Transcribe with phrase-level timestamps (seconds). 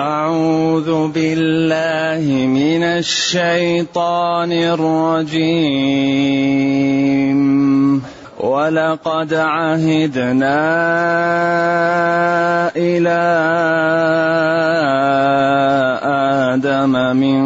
[0.00, 6.00] أعوذ بالله من الشيطان الرجيم.
[8.40, 10.58] ولقد عهدنا
[12.76, 13.22] إلى
[16.48, 17.40] آدم من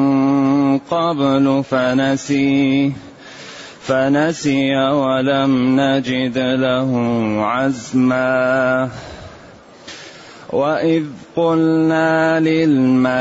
[0.79, 2.93] قبل فنسي
[3.83, 6.91] فنسي ولم نجد له
[7.41, 8.89] عزما.
[10.55, 11.05] وإذ
[11.37, 13.17] قلنا للملائكة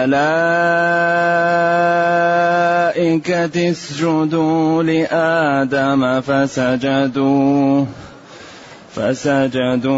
[3.71, 7.85] اسجدوا لآدم فسجدوا
[8.93, 9.93] فسجدوا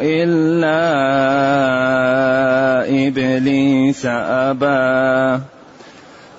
[0.00, 0.86] إلا
[3.08, 5.42] إبليس أبى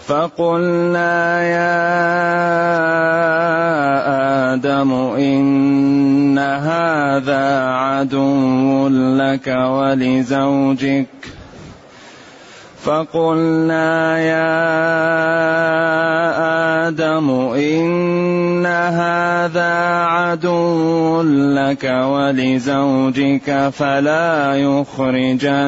[0.07, 1.77] فقلنا يا
[4.54, 11.08] آدم إن هذا عدو لك ولزوجك
[12.84, 14.58] فقلنا يا
[16.88, 19.74] آدم إن هذا
[20.05, 25.68] عدو لك ولزوجك فلا يخرجنكما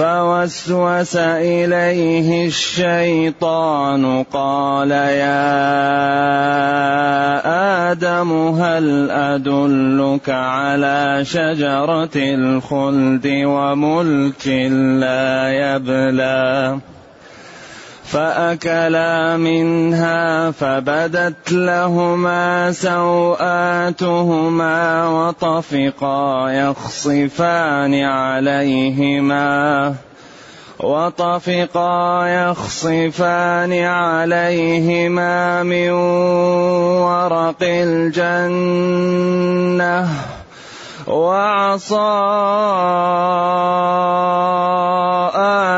[0.00, 5.50] فوسوس إليه الشيطان قال يا
[7.92, 14.46] آدم هل أدلك على شجرة الخلد وملك
[15.00, 16.78] لا يبلى
[18.10, 24.78] فأكلا منها فبدت لهما سوآتهما
[25.08, 29.94] وطفقا يخصفان عليهما
[30.78, 35.90] وطفقا يخصفان عليهما من
[37.06, 39.20] ورق الجنة
[41.10, 42.10] وعصى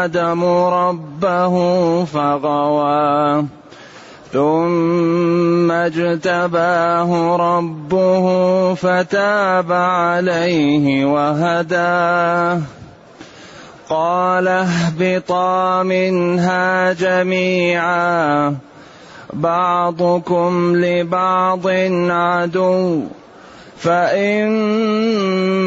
[0.04, 1.54] آدم ربه
[2.04, 3.44] فغوى
[4.32, 8.26] ثم اجتباه ربه
[8.74, 12.60] فتاب عليه وهداه
[13.88, 18.56] قال اهبطا منها جميعا
[19.32, 21.66] بعضكم لبعض
[22.10, 23.02] عدو.
[23.82, 25.64] فإما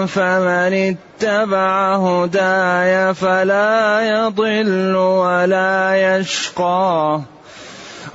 [0.08, 7.22] فمن اتبع هداي فلا يضل ولا يشقى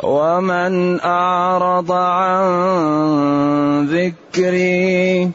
[0.02, 2.44] ومن أعرض عن
[3.86, 5.30] ذكري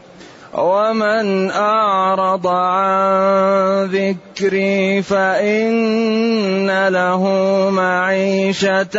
[0.56, 7.24] ومن أعرض عن ذكري فإن له
[7.70, 8.98] معيشة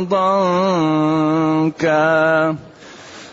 [0.00, 1.68] ضنكا.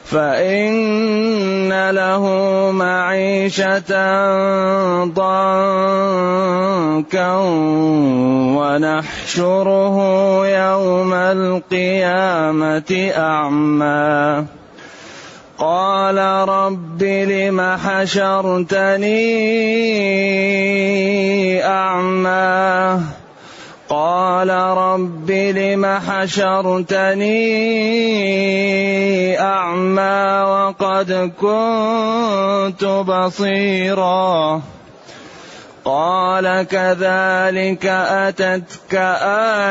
[0.06, 2.24] فإن له
[2.72, 3.92] معيشة
[5.04, 6.26] ضنكا
[8.58, 9.98] ونحشره
[10.48, 14.46] يوم القيامة أعمى.
[15.58, 16.18] قال
[16.50, 19.16] رب لم حشرتني
[21.66, 23.02] أعمى؟
[23.90, 27.40] قال رب لم حشرتني
[29.40, 34.62] أعمى وقد كنت بصيرا؟
[35.86, 38.96] قال كذلك أتتك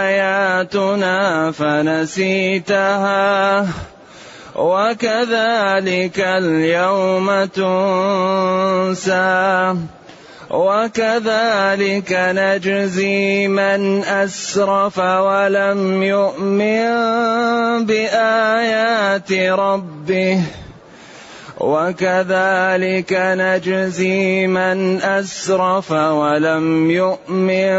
[0.05, 2.55] آياتنا فنسيتها.
[4.56, 9.15] وكذلك اليوم تنسى.
[10.51, 16.86] وكذلك نجزي من أسرف ولم يؤمن
[17.86, 20.64] بآيات ربه.
[21.60, 27.77] وكذلك نجزي من أسرف ولم يؤمن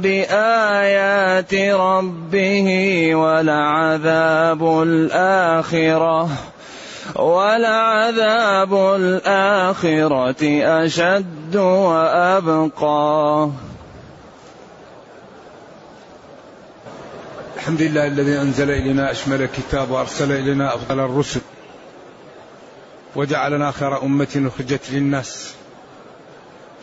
[0.00, 2.68] بآيات ربه
[3.14, 6.28] ولعذاب الآخرة
[7.14, 10.42] ولعذاب الآخرة
[10.84, 13.50] أشد وأبقى.
[17.56, 21.40] الحمد لله الذي أنزل إلينا أشمل كتاب وأرسل إلينا أفضل الرسل.
[23.18, 25.54] وجعلنا خير أمة أخرجت للناس.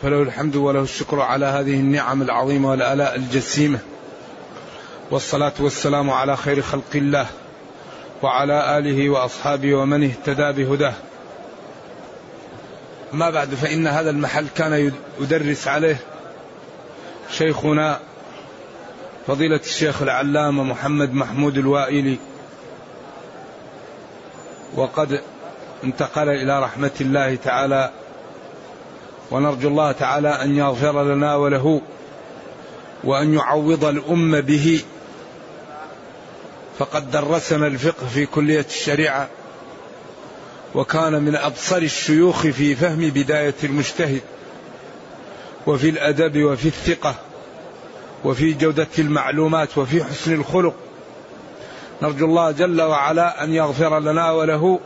[0.02, 3.78] فله الحمد وله الشكر على هذه النعم العظيمة والآلاء الجسيمة.
[5.10, 7.26] والصلاة والسلام على خير خلق الله
[8.22, 10.94] وعلى آله وأصحابه ومن اهتدى بهداه.
[13.12, 15.96] ما بعد فإن هذا المحل كان يدرس عليه
[17.30, 18.00] شيخنا
[19.26, 22.18] فضيلة الشيخ العلامة محمد محمود الوائلي.
[24.74, 25.20] وقد
[25.84, 27.90] انتقل إلى رحمة الله تعالى
[29.30, 31.80] ونرجو الله تعالى أن يغفر لنا وله
[33.04, 34.80] وأن يعوض الأمة به.
[36.78, 39.28] فقد درسنا الفقه في كلية الشريعة
[40.74, 44.20] وكان من أبصر الشيوخ في فهم بداية المجتهد
[45.66, 47.14] وفي الأدب وفي الثقة
[48.24, 50.74] وفي جودة المعلومات وفي حسن الخلق.
[52.02, 54.80] نرجو الله جل وعلا أن يغفر لنا وله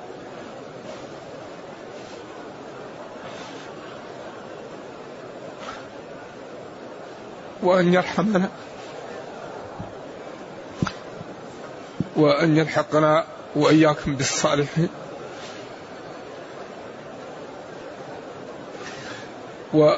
[7.62, 8.50] وأن يرحمنا.
[12.16, 13.24] وأن يلحقنا
[13.56, 14.88] وإياكم بالصالحين.
[19.74, 19.94] و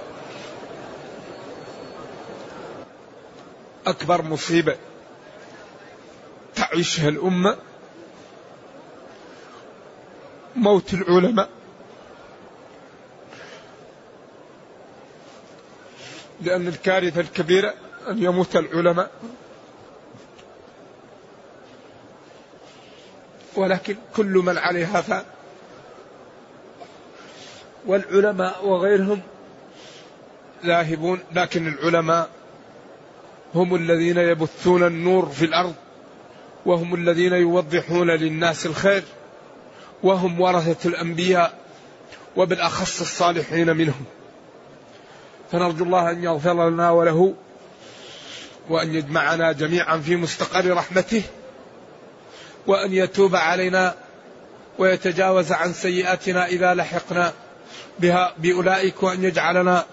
[3.87, 4.77] أكبر مصيبة
[6.55, 7.57] تعيشها الأمة
[10.57, 11.62] موت العلماء.
[16.43, 17.75] لأن الكارثة الكبيرة
[18.09, 19.11] أن يموت العلماء.
[23.57, 25.25] ولكن كل من عليها فان
[27.87, 29.21] والعلماء وغيرهم
[30.65, 32.29] ذاهبون لكن العلماء
[33.55, 35.75] هم الذين يبثون النور في الأرض
[36.67, 39.03] وهم الذين يوضحون للناس الخير
[40.03, 41.59] وهم ورثة الأنبياء
[42.37, 44.05] وبالأخص الصالحين منهم.
[45.53, 47.35] فنرجو الله أن يغفر لنا وله
[48.69, 51.23] وأن يجمعنا جميعا في مستقر رحمته
[52.67, 53.95] وأن يتوب علينا
[54.79, 57.33] ويتجاوز عن سيئاتنا إذا لحقنا
[57.99, 59.85] بها بأولئك وأن يجعلنا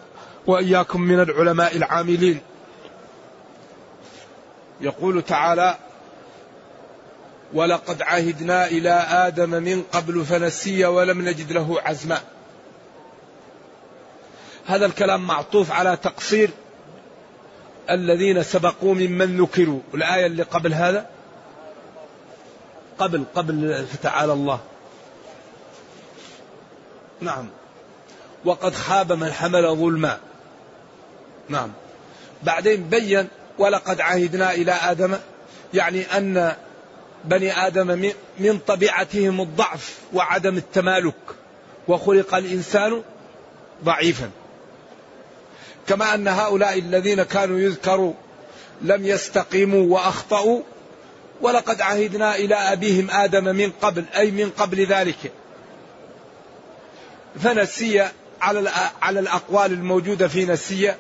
[0.48, 2.40] وإياكم من العلماء العاملين.
[4.82, 5.76] يقول تعالى
[7.54, 12.22] ولقد عهدنا إلى آدم من قبل فنسي ولم نجد له عزما.
[14.70, 16.50] هذا الكلام معطوف على تقصير
[17.90, 21.10] الذين سبقوا ممن ذكروا الآية اللي قبل هذا؟
[23.00, 24.60] قبل قبل فتعالى الله.
[27.22, 27.48] نعم.
[28.46, 30.18] وقد خاب من حمل ظلما.
[31.50, 31.72] نعم.
[32.44, 33.28] بعدين بين
[33.58, 35.16] ولقد عهدنا إلى آدم
[35.74, 36.56] يعني أن
[37.26, 41.16] بني آدم من طبيعتهم الضعف وعدم التمالك
[41.88, 43.04] وخلق الإنسان
[43.84, 44.30] ضعيفا.
[45.88, 48.14] كما أن هؤلاء الذين كانوا يذكروا
[48.82, 50.62] لم يستقيموا وأخطأوا
[51.42, 55.32] ولقد عهدنا إلى أبيهم آدم من قبل أي من قبل ذلك.
[57.40, 58.08] فنسي
[58.42, 58.72] على
[59.02, 60.98] على الأقوال الموجودة في نسية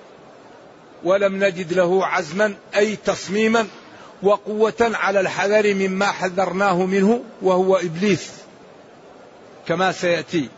[1.04, 3.68] ولم نجد له عزما أي تصميما
[4.24, 8.30] وقوة على الحذر مما حذرناه منه وهو إبليس
[9.68, 10.50] كما سيأتي.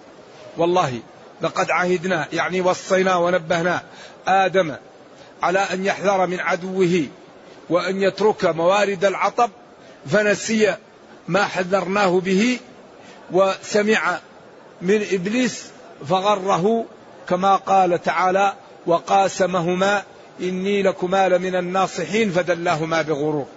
[0.58, 1.00] والله
[1.42, 3.82] لقد عهدنا يعني وصينا ونبهنا
[4.28, 4.76] آدم
[5.44, 7.06] على أن يحذر من عدوه
[7.70, 9.50] وأن يترك موارد العطب
[10.10, 10.76] فنسي
[11.28, 12.60] ما حذرناه به
[13.32, 14.20] وسمع
[14.82, 15.66] من إبليس
[16.10, 16.86] فغره
[17.30, 18.54] كما قال تعالى
[18.88, 20.04] وقاسمهما
[20.42, 23.48] إني لكما لمن الناصحين فدلاهما بغرور.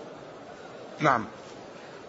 [1.00, 1.26] نعم.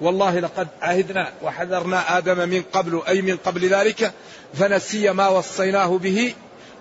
[0.02, 4.14] والله لقد عهدنا وحذرنا آدم من قبل أي من قبل ذلك
[4.54, 6.34] فنسي ما وصيناه به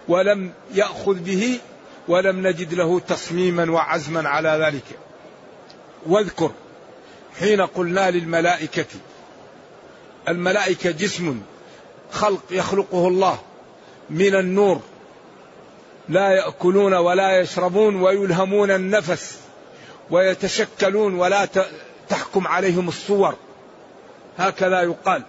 [0.08, 1.58] ولم يأخذ به
[2.08, 4.98] ولم نجد له تصميما وعزما على ذلك.
[6.06, 6.50] واذكر
[7.40, 8.86] حين قلنا للملائكة
[10.28, 11.40] الملائكة جسم
[12.10, 13.38] خلق يخلقه الله
[14.10, 14.80] من النور
[16.08, 19.38] لا يأكلون ولا يشربون ويلهمون النفس
[20.10, 21.48] ويتشكلون ولا
[22.08, 23.34] تحكم عليهم الصور.
[24.38, 25.22] هكذا يقال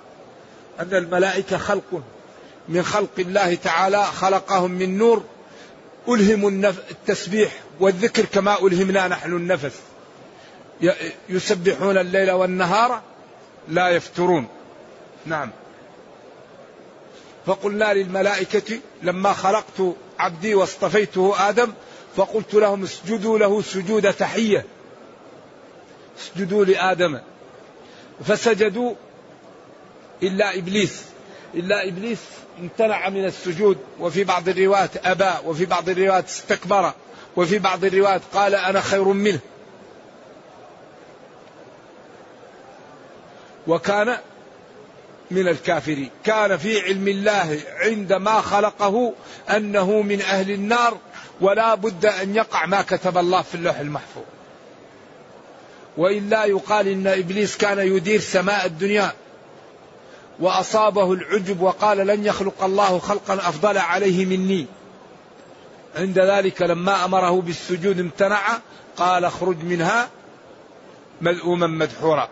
[0.80, 2.02] أن الملائكة خلق
[2.70, 5.24] من خلق الله تعالى خلقهم من نور.
[6.08, 6.50] ألهموا
[6.92, 9.80] التسبيح والذكر كما ألهمنا نحن النفس.
[11.30, 13.02] يسبحون الليل والنهار
[13.70, 14.48] لا يفترون.
[15.26, 15.50] نعم.
[17.46, 21.74] فقلنا للملائكة لما خلقت عبدي واصطفيته آدم
[22.16, 24.66] فقلت لهم اسجدوا له سجود تحية.
[26.20, 27.20] اسجدوا لآدم.
[28.26, 28.94] فسجدوا
[30.24, 31.04] إلا إبليس.
[31.54, 32.20] إلا إبليس
[32.60, 33.78] امتنع من السجود.
[34.00, 36.92] وفي بعض الروايات أبى وفي بعض الروايات استكبر
[37.36, 39.40] وفي بعض الروايات قال أنا خير منه.
[43.68, 44.18] وكان
[45.32, 46.10] من الكافرين.
[46.24, 49.14] كان في علم الله عندما خلقه
[49.50, 50.98] أنه من أهل النار
[51.42, 54.24] ولا بد أن يقع ما كتب الله في اللوح المحفوظ.
[55.98, 59.14] وإلا يقال إن إبليس كان يدير سماء الدنيا
[60.40, 64.66] وأصابه العجب وقال لن يخلق الله خلقا أفضل عليه مني.
[65.96, 68.42] عند ذلك لما أمره بالسجود امتنع
[68.98, 70.10] قال اخرج منها
[71.22, 72.30] ملؤوما مدحورا.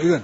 [0.00, 0.22] إذن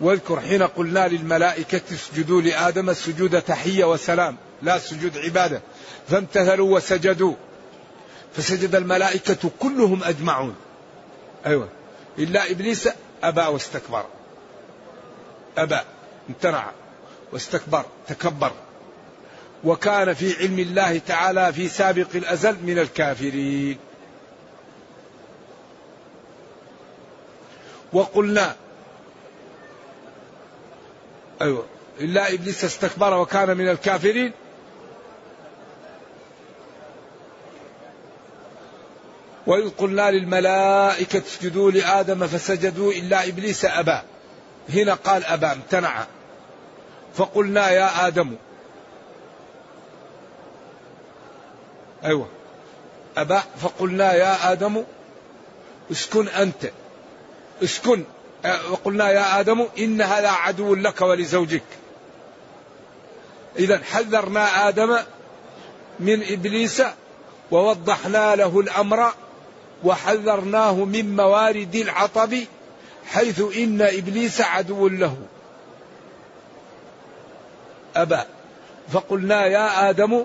[0.00, 5.60] واذكر حين قلنا للملائكة اسجدوا لآدم سجود تحية وسلام لا سجود عبادة.
[6.08, 7.34] فامتثلوا وسجدوا.
[8.32, 10.56] فسجد الملائكة كلهم أجمعون.
[11.46, 11.68] أيوة.
[12.18, 12.88] إلا إبليس
[13.22, 14.04] أبى واستكبر.
[15.58, 15.78] أبى
[16.28, 16.70] امتنع
[17.32, 18.52] واستكبر تكبر.
[19.64, 23.78] وكان في علم الله تعالى في سابق الأزل من الكافرين.
[27.92, 28.56] وقلنا
[31.42, 31.66] أيوة
[32.00, 34.32] إلا إبليس استكبر وكان من الكافرين.
[39.46, 44.02] وإذ قلنا للملائكة اسجدوا لآدم فسجدوا إلا إبليس أبى.
[44.68, 46.04] هنا قال أبى امتنع.
[47.14, 48.36] فقلنا يا آدم.
[52.04, 52.28] أيوة.
[53.16, 54.84] أبى فقلنا يا آدم
[55.90, 56.70] اسكن أنت.
[57.62, 58.04] اسكن.
[58.70, 61.62] وقلنا يا آدم إن هذا عدو لك ولزوجك.
[63.58, 64.98] إذا حذرنا آدم
[66.00, 66.82] من إبليس
[67.50, 69.12] ووضحنا له الأمر
[69.84, 72.36] وحذرناه من موارد العطب
[73.06, 75.16] حيث إن إبليس عدو له.
[77.96, 78.20] أبى
[78.92, 80.24] فقلنا يا آدم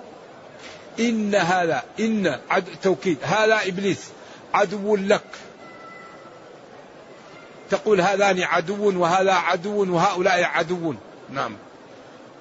[0.99, 3.99] إن هذا إن عد توكيد هذا إبليس
[4.53, 5.21] عدو لك.
[7.69, 10.93] تقول هذان عدو وهذا عدو وهؤلاء عدو.
[11.29, 11.57] نعم.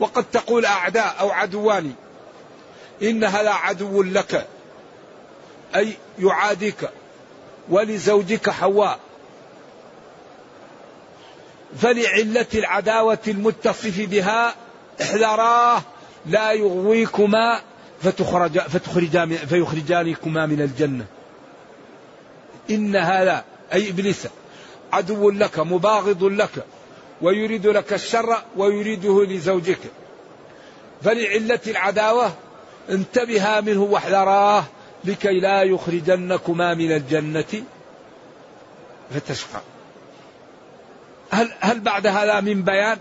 [0.01, 1.93] وقد تقول أعداء أو عدوان
[3.03, 4.47] إن هذا عدو لك
[5.77, 6.89] أي يعاديك.
[7.69, 8.99] ولزوجك حواء.
[11.79, 14.55] فلعلة العداوة المتصف بها
[15.03, 15.83] احذراه
[16.27, 17.61] لا يغويكما
[18.03, 21.07] فتخرج فتخرجا فيخرجانكما من الجنة.
[22.71, 24.29] إن هذا أي إبليس
[24.93, 26.65] عدو لك مباغض لك
[27.23, 29.79] ويريد لك الشر ويريده لزوجك.
[31.03, 32.33] فلعلة العداوة
[32.91, 34.65] انتبها منه واحذراه
[35.05, 37.65] لكي لا يخرجنكما من الجنة.
[39.11, 39.61] فتشقى.
[41.31, 42.99] هل هل بعد هذا من بيان؟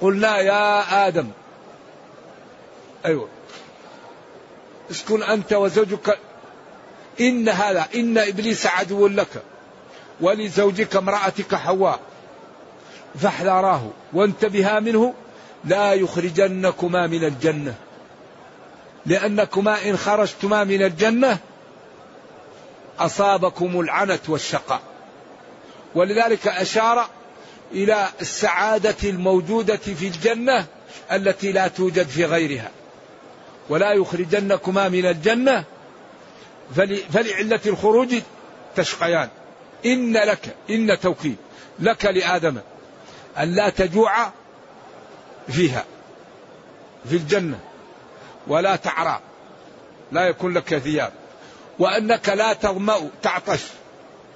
[0.00, 1.30] قلنا يا آدم.
[3.06, 3.28] أيوة.
[4.90, 6.18] اسكن أنت وزوجك.
[7.20, 9.42] إن هذا إن إبليس عدو لك.
[10.20, 12.00] ولزوجك امرأتك حواء.
[13.18, 15.14] فاحذراه وانتبها منه.
[15.64, 17.74] لا يخرجنكما من الجنة.
[19.06, 21.38] لأنكما إن خرجتما من الجنة
[22.98, 24.80] أصابكم العنت والشقاء.
[25.94, 27.08] ولذلك أشار
[27.72, 30.66] إلى السعادة الموجودة في الجنة
[31.12, 32.70] التي لا توجد في غيرها.
[33.68, 35.64] ولا يخرجنكما من الجنة
[37.12, 38.14] فلعلة الخروج
[38.76, 39.28] تشقيان.
[39.86, 41.36] إن لك إن توكيد
[41.78, 42.58] لك لآدم
[43.38, 44.32] أن لا تجوع
[45.48, 45.84] فيها
[47.08, 47.60] في الجنة.
[48.46, 49.20] ولا تعرى.
[50.12, 51.12] لا يكون لك ثياب.
[51.78, 53.60] وأنك لا تظمأ تعطش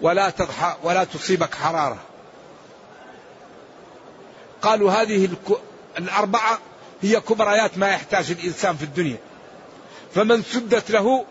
[0.01, 1.99] ولا تضحى ولا تصيبك حرارة.
[4.63, 5.29] قالوا هذه
[5.99, 6.59] الأربعة
[7.03, 9.19] هي كبريات ما يحتاج الإنسان في الدنيا.
[10.15, 11.25] فمن سدت له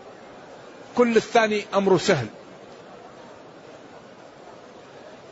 [0.96, 2.26] كل الثاني أمر سهل.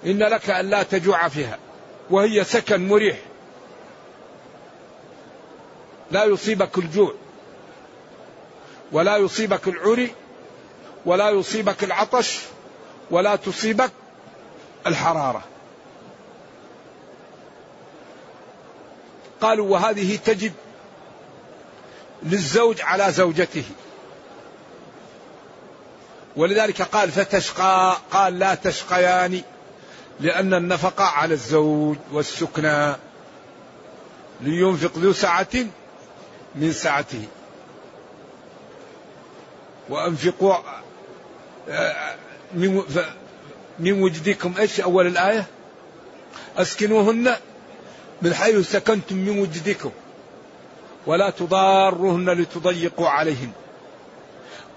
[0.06, 1.58] إن لك أن لا تجوع فيها.
[2.10, 3.18] وهي سكن مريح.
[6.10, 7.14] لا يصيبك الجوع.
[8.96, 10.14] ولا يصيبك العري
[11.06, 12.38] ولا يصيبك العطش
[13.10, 13.90] ولا تصيبك
[14.86, 15.42] الحرارة.
[19.40, 20.52] قالوا وهذه تجب
[22.22, 23.64] للزوج على زوجته.
[26.36, 29.42] ولذلك قال فتشقى قال لا تشقيان
[30.20, 32.96] لأن النفقة على الزوج والسكنى
[34.40, 35.66] لينفق ذو سعة
[36.54, 37.26] من سعته.
[39.90, 40.54] وأنفقوا
[42.54, 42.82] من
[43.78, 45.46] من وجدكم إيش أول الآية؟
[46.56, 47.36] أسكنوهن
[48.22, 49.90] من حيث سكنتم من وجدكم
[51.06, 53.50] ولا تضاروهن لتضيقوا عليهن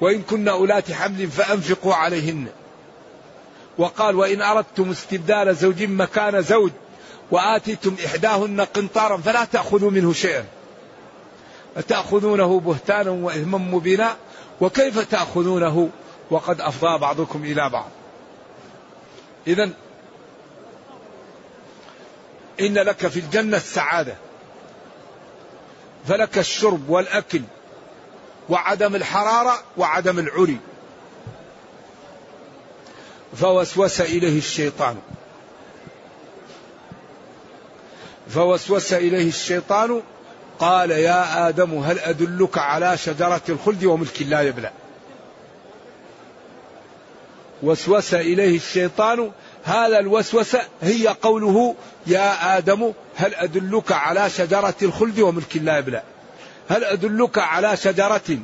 [0.02, 2.48] وإن كن أولات حمل فأنفقوا عليهن.
[3.78, 6.72] وقال وإن أردتم استبدال زوج مكان زوج
[7.32, 10.46] وآتيتم إحداهن قنطارا فلا تأخذوا منه شيئا
[11.78, 14.16] أتأخذونه بهتانا وإثما مبينا؟
[14.62, 15.90] وكيف تأخذونه؟
[16.32, 17.90] وقد أفضى بعضكم إلى بعض.
[19.48, 19.70] إذا
[22.60, 24.16] إن لك في الجنة السعادة
[26.08, 27.42] فلك الشرب والأكل
[28.50, 30.58] وعدم الحرارة وعدم العري
[33.36, 34.98] فوسوس إليه الشيطان.
[38.30, 40.02] فوسوس إليه الشيطان
[40.60, 44.72] قال يا آدم هل أدلك على شجرة الخلد وملك لا يبلى؟
[47.64, 49.32] وسوس إليه الشيطان
[49.64, 51.76] هذا الوسوسة هي قوله
[52.08, 56.04] يا آدم هل أدلك على شجرة الخلد وملك لا يبلى؟
[56.70, 58.40] هل أدلك على شجرة؟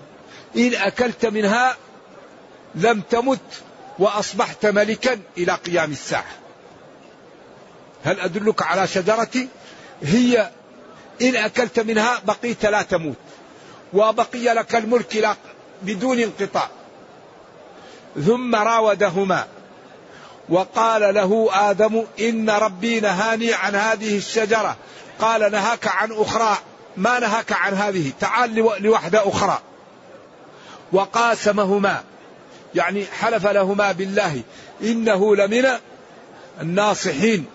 [0.57, 1.75] إن أكلت منها
[2.75, 3.39] لم تمت
[3.99, 6.25] وأصبحت ملكا إلى قيام الساعة.
[8.03, 9.47] هل أدلك على شجرة؟
[10.01, 10.49] هي
[11.21, 13.15] إن أكلت منها بقيت لا تموت.
[13.93, 15.37] وبقي لك الملك
[15.81, 16.69] بدون انقطاع.
[18.25, 19.47] ثم راودهما
[20.49, 24.75] وقال له آدم إن ربي نهاني عن هذه الشجرة.
[25.19, 26.57] قال نهاك عن أخرى.
[26.97, 29.59] ما نهاك عن هذه؟ تعال لوحدة أخرى.
[30.91, 32.03] وقاسمهما.
[32.75, 34.41] يعني حلف لهما بالله
[34.81, 35.65] إنه لمن
[36.61, 37.45] الناصحين.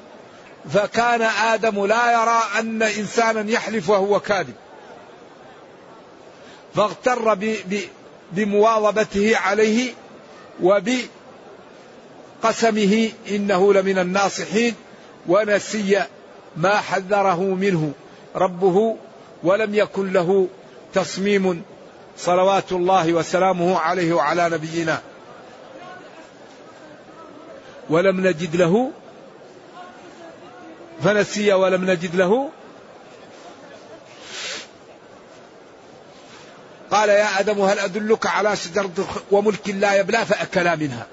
[0.68, 4.54] فكان آدم لا يرى أن إنسانا يحلف وهو كاذب.
[6.74, 7.38] فاغتر
[8.32, 9.92] بمواظبته عليه
[10.62, 11.08] وبقسمه
[13.30, 14.74] إنه لمن الناصحين
[15.28, 16.02] ونسي
[16.56, 17.92] ما حذره منه
[18.36, 18.96] ربه
[19.42, 20.48] ولم يكن له
[20.94, 21.62] تصميم
[22.18, 25.00] صلوات الله وسلامه عليه وعلى نبينا.
[27.90, 28.90] ولم نجد له
[31.04, 32.50] فنسي ولم نجد له.
[36.90, 38.90] قال يا آدم هل أدلك على شجره
[39.30, 41.06] وملك لا يبلى فأكلا منها.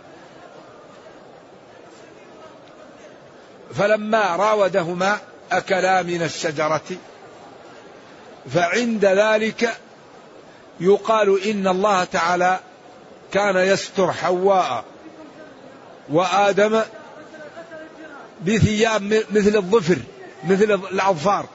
[3.76, 5.18] فلما راودهما
[5.52, 6.98] أكلا من الشجرة.
[8.54, 9.78] فعند ذلك
[10.80, 12.60] يقال إن الله تعالى
[13.34, 14.84] كان يستر حواء
[16.10, 16.82] وآدم
[18.46, 19.98] بثياب مثل الظفر
[20.44, 21.46] مثل الأظفار.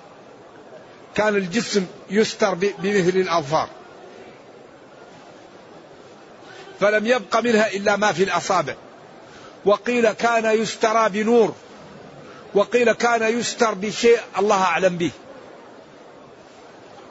[1.14, 3.68] كان الجسم يستر بمثل الأظفار.
[6.80, 8.74] فلم يبق منها إلا ما في الأصابع.
[9.64, 11.54] وقيل كان يسترى بنور.
[12.54, 15.10] وقيل كان يستر بشيء الله أعلم به.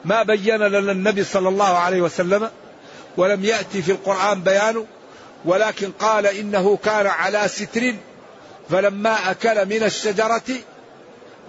[0.06, 2.50] ما بين لنا النبي صلى الله عليه وسلم
[3.18, 4.86] ولم يأتي في القرآن بيانه
[5.46, 7.94] ولكن قال إنه كان على ستر
[8.72, 10.44] فلما أكل من الشجرة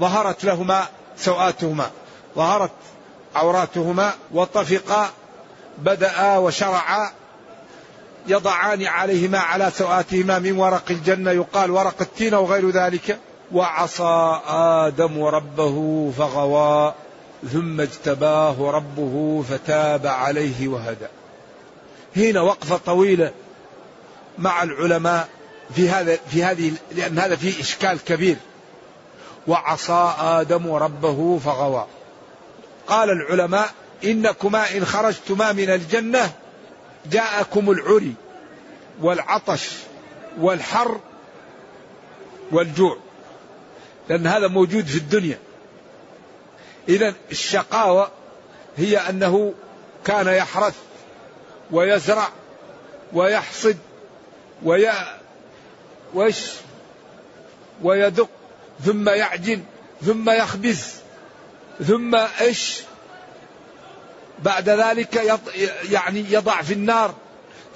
[0.01, 1.91] ظهرت لهما سوآتهما
[2.37, 2.71] ظهرت
[3.35, 5.11] عوراتهما وطفقا
[5.79, 7.11] بدأ وشرعا
[8.27, 13.19] يضعان عليهما على سوآتهما من ورق الجنة يقال ورق التين وغير ذلك
[13.53, 16.95] وعصى آدم ربه فغوى
[17.53, 21.07] ثم اجتباه ربه فتاب عليه وهدى.
[22.17, 23.33] هنا وقفة طويلة
[24.39, 25.29] مع العلماء
[25.75, 28.37] في هذا في هذه لأن هذا فيه إشكال كبير.
[29.47, 31.87] وعصى آدم ربه فغوى.
[32.87, 33.71] قال العلماء
[34.05, 36.33] إنكما إن خرجتما من الجنة
[37.07, 38.15] جاءكم العري
[39.01, 39.69] والعطش
[40.39, 41.01] والحر
[42.53, 42.97] والجوع.
[44.09, 45.39] لأن هذا موجود في الدنيا.
[46.89, 48.11] إذا الشقاوة
[48.77, 49.55] هي أنه
[50.05, 50.75] كان يحرث
[51.71, 52.29] ويزرع
[53.13, 53.77] ويحصد
[54.63, 54.91] وي
[56.15, 56.53] ويش
[57.83, 58.29] ويدق
[58.85, 59.63] ثم يعجن
[60.03, 61.03] ثم يخبز
[61.87, 62.83] ثم إيش؟
[64.39, 65.41] بعد ذلك يض...
[65.91, 67.15] يعني يضع في النار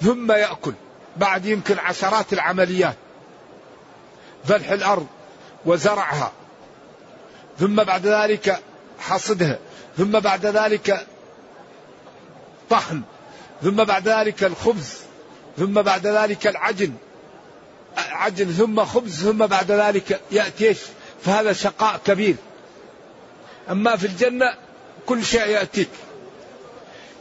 [0.01, 0.73] ثم يأكل.
[1.17, 2.95] بعد يمكن عشرات العمليات.
[4.45, 5.07] فلح الأرض
[5.65, 6.31] وزرعها.
[7.59, 8.61] ثم بعد ذلك
[8.99, 9.59] حصدها.
[9.97, 11.07] ثم بعد ذلك
[12.69, 13.01] طحن.
[13.63, 14.93] ثم بعد ذلك الخبز.
[15.57, 16.93] ثم بعد ذلك العجن.
[18.17, 20.77] عجن ثم خبز ثم بعد ذلك يأتي إيش؟
[21.21, 22.35] فهذا شقاء كبير.
[23.71, 24.53] أما في الجنة
[25.05, 25.89] كل شيء يأتيك.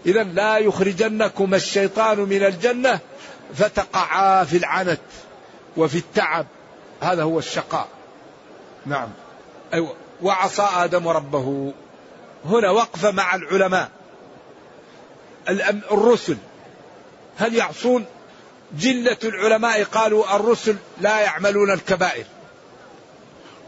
[0.07, 2.99] إذا لا يخرجنكم الشيطان من الجنة
[3.55, 5.01] فتقعا في العنت
[5.77, 6.47] وفي التعب.
[7.01, 7.89] هذا هو الشقاء.
[8.87, 9.09] نعم.
[9.75, 9.95] أيوة.
[10.23, 11.73] وعصى آدم ربه.
[12.45, 13.91] هنا وقفة مع العلماء.
[15.91, 16.37] الرسل.
[17.37, 18.05] هل يعصون؟
[18.73, 22.25] جلة العلماء قالوا الرسل لا يعملون الكبائر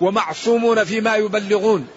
[0.01, 1.89] ومعصومون فيما يبلغون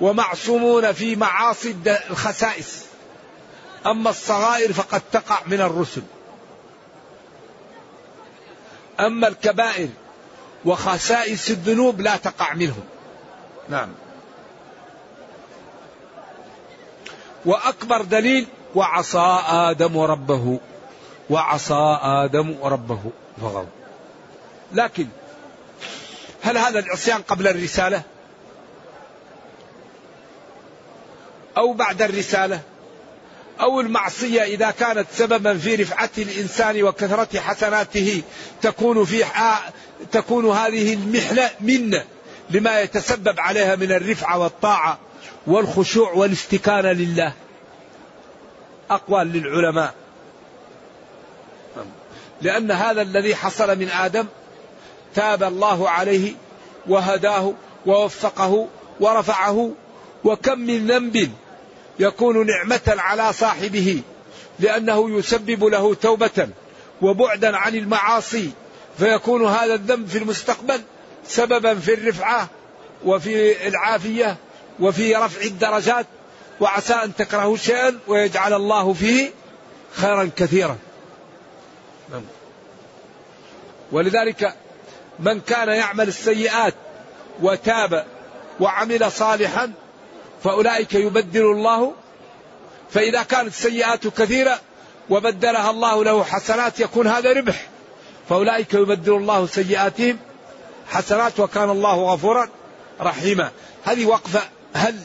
[0.00, 1.76] ومعصومون في معاصي
[2.10, 2.84] الخسائس.
[3.86, 6.02] أما الصغائر فقد تقع من الرسل.
[9.00, 9.88] أما الكبائر
[10.64, 12.84] وخسائس الذنوب لا تقع منهم.
[13.68, 13.88] نعم.
[17.44, 20.60] وأكبر دليل وعصى آدم ربه.
[21.30, 23.00] وعصى آدم ربه
[23.40, 23.68] فغضب
[24.72, 25.06] لكن
[26.42, 28.02] هل هذا العصيان قبل الرسالة؟
[31.56, 32.60] أو بعد الرسالة؟
[33.60, 38.22] أو المعصية إذا كانت سببا في رفعة الإنسان وكثرة حسناته
[38.62, 39.24] تكون في
[40.12, 42.04] تكون هذه المحنة منا
[42.50, 44.98] لما يتسبب عليها من الرفعة والطاعة
[45.46, 47.32] والخشوع والاستكانة لله.
[48.90, 49.94] أقوال للعلماء.
[52.42, 54.26] لأن هذا الذي حصل من آدم
[55.14, 56.34] تاب الله عليه
[56.88, 57.54] وهداه
[57.86, 58.68] ووفقه
[59.00, 59.70] ورفعه
[60.24, 61.30] وكم من ذنب
[61.98, 64.02] يكون نعمة على صاحبه
[64.58, 66.48] لأنه يسبب له توبة
[67.02, 68.50] وبعدا عن المعاصي
[68.98, 70.80] فيكون هذا الذنب في المستقبل
[71.26, 72.48] سببا في الرفعة
[73.04, 74.36] وفي العافية
[74.80, 76.06] وفي رفع الدرجات
[76.60, 79.30] وعسى أن تكرهوا شيئا ويجعل الله فيه
[79.92, 80.76] خيرا كثيرا.
[83.92, 84.54] ولذلك
[85.18, 86.74] من كان يعمل السيئات
[87.42, 88.06] وتاب
[88.60, 89.72] وعمل صالحا
[90.44, 91.92] فأولئك يبدل الله
[92.90, 94.60] فإذا كانت السيئات كثيرة
[95.10, 97.66] وبدلها الله له حسنات يكون هذا ربح
[98.28, 100.18] فأولئك يبدل الله سيئاتهم
[100.88, 102.48] حسنات وكان الله غفورا
[103.00, 103.50] رحيما.
[103.84, 104.40] هذه وقفة
[104.74, 104.96] هل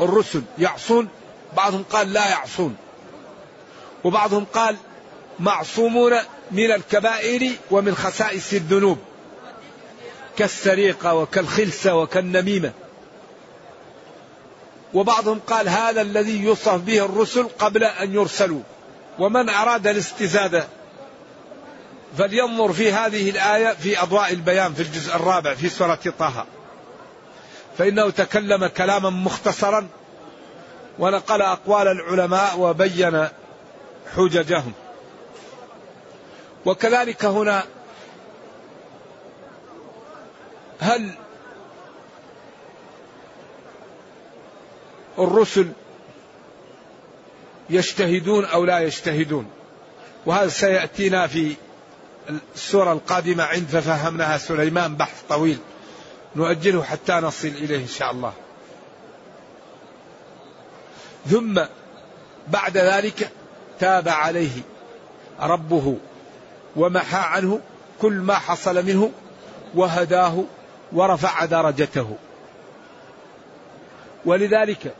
[0.00, 1.08] الرسل يعصون؟
[1.56, 2.76] بعضهم قال لا يعصون
[4.04, 4.76] وبعضهم قال
[5.38, 6.12] معصومون
[6.50, 8.98] من الكبائر ومن خسائس الذنوب.
[10.36, 12.72] كالسرقة وكالخلسة وكالنميمة.
[14.94, 18.60] وبعضهم قال هذا الذي يوصف به الرسل قبل أن يرسلوا.
[19.18, 20.66] ومن أراد الاستزادة
[22.18, 26.46] فلينظر في هذه الآية في أضواء البيان في الجزء الرابع في سورة طه.
[27.78, 29.88] فإنه تكلم كلاما مختصرا
[30.98, 33.28] ونقل أقوال العلماء وبين
[34.16, 34.72] حججهم.
[36.66, 37.64] وكذلك هنا
[40.80, 41.10] هل
[45.18, 45.72] الرسل
[47.70, 49.50] يجتهدون أو لا يجتهدون؟
[50.26, 51.56] وهذا سيأتينا في
[52.54, 55.58] السورة القادمة عند ففهمناها سليمان بحث طويل.
[56.36, 58.32] نؤجله حتى نصل إليه إن شاء الله.
[61.30, 61.60] ثم
[62.48, 63.30] بعد ذلك
[63.80, 64.62] تاب عليه
[65.40, 65.96] ربه
[66.76, 67.60] ومحى عنه
[68.00, 69.10] كل ما حصل منه
[69.74, 70.44] وهداه
[70.92, 72.16] ورفع درجته.
[74.24, 74.94] ولذلك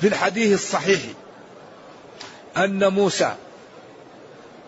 [0.00, 1.00] في الحديث الصحيح
[2.56, 3.34] أن موسى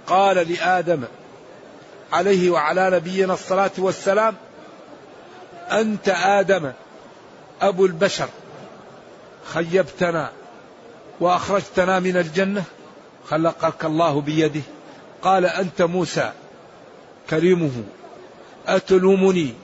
[0.07, 1.05] قال لآدم
[2.13, 4.35] عليه وعلى نبينا الصلاة والسلام
[5.71, 6.73] أنت آدم
[7.61, 8.29] أبو البشر
[9.45, 10.33] خيبتنا
[11.21, 12.65] وأخرجتنا من الجنة
[13.29, 14.63] خلقك الله بيده.
[15.27, 16.33] قال أنت موسى
[17.31, 17.85] كريمه
[18.67, 19.55] أتلومني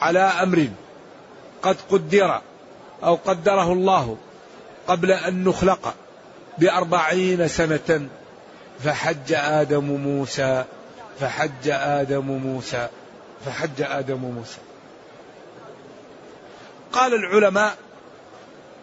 [0.00, 0.68] على أمر
[1.62, 2.40] قد قدر
[3.04, 4.16] أو قدره الله
[4.86, 5.94] قبل أن نخلق
[6.58, 8.08] بأربعين سنة
[8.84, 10.64] فحج آدم موسى
[11.20, 12.88] فحج آدم موسى
[13.46, 14.58] فحج آدم موسى.
[16.92, 17.76] قال العلماء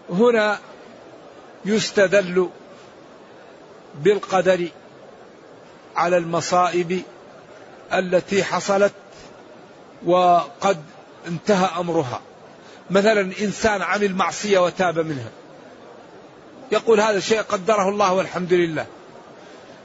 [0.10, 0.60] هنا
[1.65, 2.49] يستدل
[3.95, 4.67] بالقدر
[5.95, 7.01] على المصائب
[7.93, 8.93] التي حصلت
[10.05, 10.84] وقد
[11.27, 12.21] انتهى أمرها.
[12.89, 15.29] مثلا إنسان عمل معصية وتاب منها.
[16.71, 18.86] يقول هذا الشيء قدره الله والحمد لله.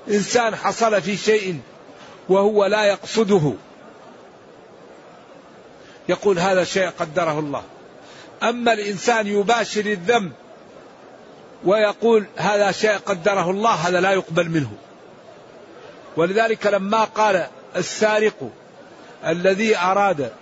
[0.09, 1.61] إنسان حصل في شيء
[2.29, 3.53] وهو لا يقصده.
[6.09, 7.63] يقول هذا شيء قدره الله.
[8.43, 10.33] أما الإنسان يباشر الذنب
[11.65, 14.71] ويقول هذا شيء قدره الله هذا لا يقبل منه.
[16.17, 17.47] ولذلك لما قال
[17.77, 18.51] السارق
[19.27, 20.33] الذي أراد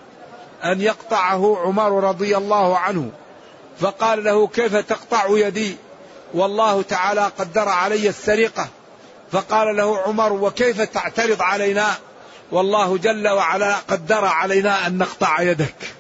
[0.65, 3.11] أن يقطعه عمر رضي الله عنه
[3.81, 5.77] فقال له كيف تقطع يدي؟
[6.35, 8.69] والله تعالى قدر علي السرقة.
[9.33, 11.95] فقال له عمر وكيف تعترض علينا؟
[12.51, 15.95] والله جل وعلا قدر علينا أن نقطع يدك.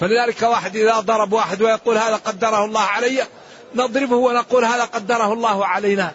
[0.00, 3.22] فلذلك واحد إذا ضرب واحد ويقول هذا قدره الله علي
[3.76, 6.12] نضربه ونقول هذا قدره الله علينا.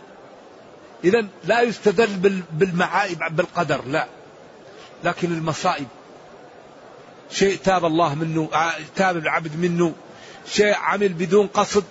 [1.04, 4.08] إذا لا يستدل بالمعائب بالقدر لا.
[5.04, 5.88] لكن المصائب.
[7.32, 8.50] شيء تاب الله منه
[8.96, 9.94] تاب العبد منه.
[10.48, 11.84] شيء عمل بدون قصد.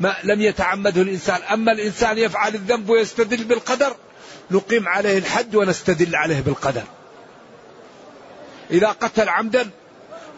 [0.00, 1.42] ما لم يتعمده الإنسان.
[1.42, 3.96] أما الإنسان يفعل الذنب ويستدل بالقدر
[4.50, 6.84] نقيم عليه الحد ونستدل عليه بالقدر.
[8.70, 9.70] إذا قتل عمدا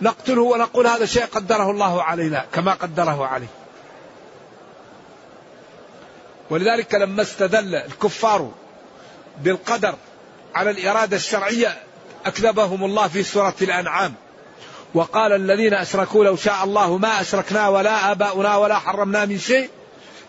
[0.03, 3.47] نقتله ونقول هذا شيء قدره الله علينا كما قدره عليه
[6.53, 8.51] ولذلك لما استدل الكفار
[9.43, 9.95] بالقدر
[10.55, 11.83] على الإرادة الشرعية
[12.27, 14.15] أكذبهم الله في سورة الأنعام.
[14.95, 19.71] وقال الذين أشركوا لو شاء الله ما أشركنا ولا آباؤنا ولا حرمنا من شيء.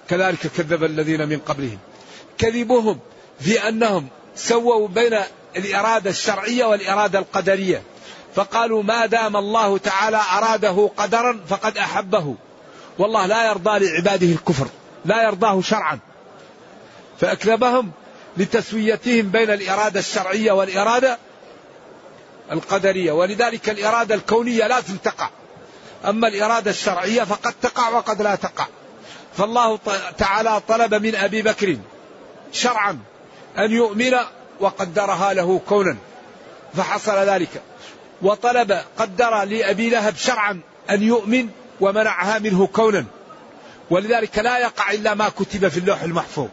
[0.10, 1.78] كذلك كذب الذين من قبلهم.
[2.38, 3.00] كذبهم
[3.40, 5.20] في أنهم سووا بين
[5.56, 7.82] الإرادة الشرعية والإرادة القدرية.
[8.36, 12.36] فقالوا ما دام الله تعالى أراده قدرا فقد أحبه.
[13.00, 14.68] والله لا يرضى لعباده الكفر.
[15.06, 16.00] لا يرضاه شرعا.
[17.24, 17.92] فأكذبهم
[18.38, 21.18] لتسويتهم بين الإرادة الشرعية والإرادة
[22.52, 23.12] القدرية.
[23.12, 25.30] ولذلك الإرادة الكونية لازم تقع
[26.06, 28.68] أما الإرادة الشرعية فقد تقع وقد لا تقع.
[29.38, 29.80] فالله
[30.18, 31.78] تعالى طلب من أبي بكر
[32.52, 33.00] شرعا
[33.58, 34.14] أن يؤمن
[34.60, 35.98] وقدرها له كونا.
[36.78, 37.62] فحصل ذلك.
[38.22, 40.60] وطلب قدر لأبي لهب شرعا
[40.90, 41.50] أن يؤمن
[41.82, 43.06] ومنعها منه كونا.
[43.90, 46.50] ولذلك لا يقع إلا ما كتب في اللوح المحفوظ.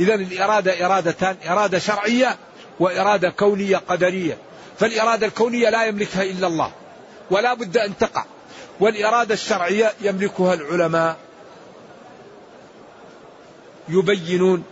[0.00, 2.36] إذا الإرادة إرادتان إرادة شرعية
[2.80, 4.38] وإرادة كونية قدرية.
[4.78, 6.72] فالإرادة الكونية لا يملكها إلا الله
[7.30, 8.24] ولا بد أن تقع.
[8.80, 11.16] والإرادة الشرعية يملكها العلماء
[13.88, 14.64] يبينون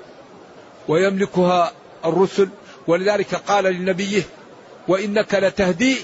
[0.88, 1.72] ويملكها
[2.04, 2.48] الرسل.
[2.86, 4.22] ولذلك قال لنبيه
[4.88, 5.96] وإنك لتهدي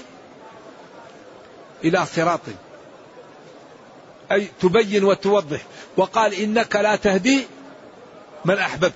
[1.83, 2.41] إلى صراط
[4.31, 5.61] أي تبين وتوضح.
[5.97, 7.47] وقال إنك لا تهدي
[8.45, 8.93] من أحببت.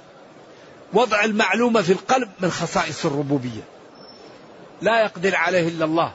[0.94, 3.64] وضع المعلومة في القلب من خصائص الربوبية.
[4.82, 6.12] لا يقدر عليه إلا الله.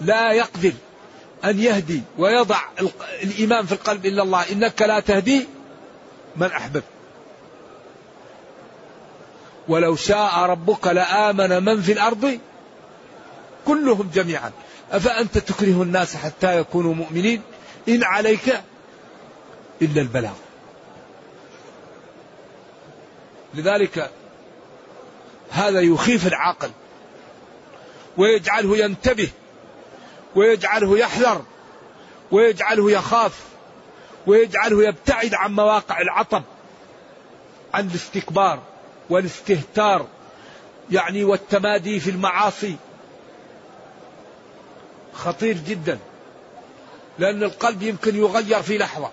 [0.00, 0.72] لا يقدر
[1.44, 2.60] أن يهدي ويضع
[3.22, 4.52] الإيمان في القلب إلا الله.
[4.52, 5.46] إنك لا تهدي
[6.36, 6.84] من أحببت.
[9.68, 12.38] ولو شاء ربك لآمن من في الأرض
[13.66, 14.52] كلهم جميعا.
[14.92, 17.42] أفأنت تكره الناس حتى يكونوا مؤمنين؟
[17.88, 18.60] إن عليك
[19.82, 20.34] إلا البلاغ.
[23.54, 24.10] لذلك
[25.50, 26.70] هذا يخيف العاقل
[28.16, 29.30] ويجعله ينتبه
[30.34, 31.44] ويجعله يحذر
[32.30, 33.44] ويجعله يخاف
[34.26, 36.42] ويجعله يبتعد عن مواقع العطب
[37.74, 38.62] عن الاستكبار
[39.10, 40.06] والاستهتار
[40.90, 42.76] يعني والتمادي في المعاصي.
[45.12, 45.98] خطير جدا
[47.18, 49.10] لأن القلب يمكن يغير في لحظة.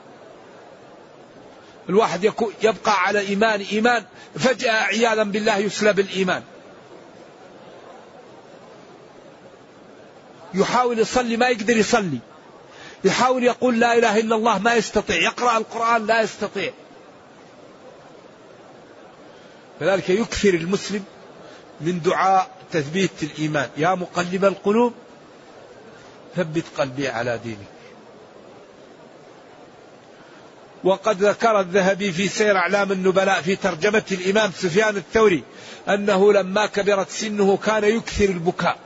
[1.90, 2.24] الواحد
[2.64, 4.04] يبقى على إيمان إيمان
[4.36, 6.44] فجأة عياذا بالله يسلب الإيمان.
[10.54, 12.20] يحاول يصلي ما يقدر يصلي.
[13.04, 15.16] يحاول يقول لا إله إلا الله ما يستطيع.
[15.16, 16.74] يقرأ القرآن لا يستطيع.
[19.80, 21.04] فذلك يكثر المسلم
[21.82, 23.70] من دعاء تثبيت الإيمان.
[23.78, 24.94] يا مقلب القلوب
[26.36, 27.73] ثبت قلبي على دينك.
[30.84, 35.44] وقد ذكر الذهبي في سير أعلام النبلاء في ترجمة الإمام سفيان الثوري
[35.90, 38.78] أنه لما كبرت سنه كان يكثر البكاء.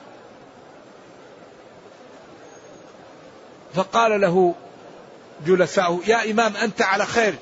[3.74, 4.56] فقال له
[5.48, 7.36] جلساؤه يا إمام أنت على خير.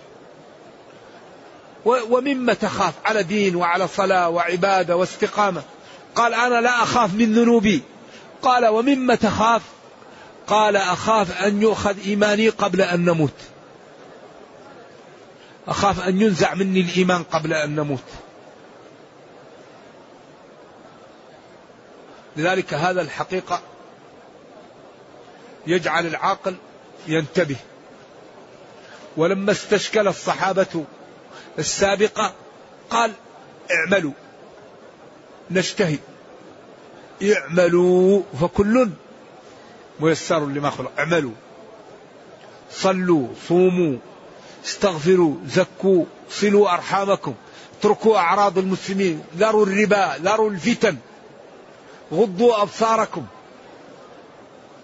[1.86, 5.63] ومما تخاف؟ على دين وعلى صلاة وعبادة واستقامة.
[6.15, 7.82] قال أنا لا أخاف من ذنوبي.
[8.41, 9.62] قال ومما تخاف؟
[10.48, 13.34] قال أخاف أن يؤخذ إيماني قبل أن نموت.
[15.67, 18.04] أخاف أن ينزع مني الإيمان قبل أن نموت.
[22.38, 23.62] لذلك هذا الحقيقة
[25.67, 26.56] يجعل العاقل
[27.08, 27.58] ينتبه.
[29.17, 30.86] ولما استشكل الصحابة
[31.60, 32.34] السابقة
[32.89, 33.12] قال
[33.71, 34.12] اعملوا
[35.51, 35.99] نجتهد
[37.23, 38.89] اعملوا فكل
[39.99, 41.32] ميسر لما خلق اعملوا
[42.71, 43.97] صلوا صوموا
[44.65, 47.34] استغفروا زكوا صلوا أرحامكم
[47.80, 50.97] اتركوا أعراض المسلمين ذروا الربا ذروا الفتن
[52.13, 53.25] غضوا أبصاركم.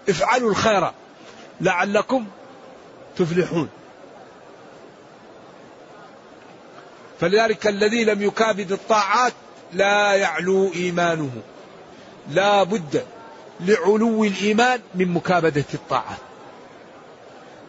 [0.08, 0.90] افعلوا الخير
[1.60, 2.26] لعلكم
[3.16, 3.68] تفلحون.
[7.20, 9.32] فلذلك الذي لم يكابد الطاعات
[9.72, 11.30] لا يعلو إيمانه.
[12.30, 13.04] لا بد
[13.60, 16.31] لعلو الإيمان من مكابدة الطاعات.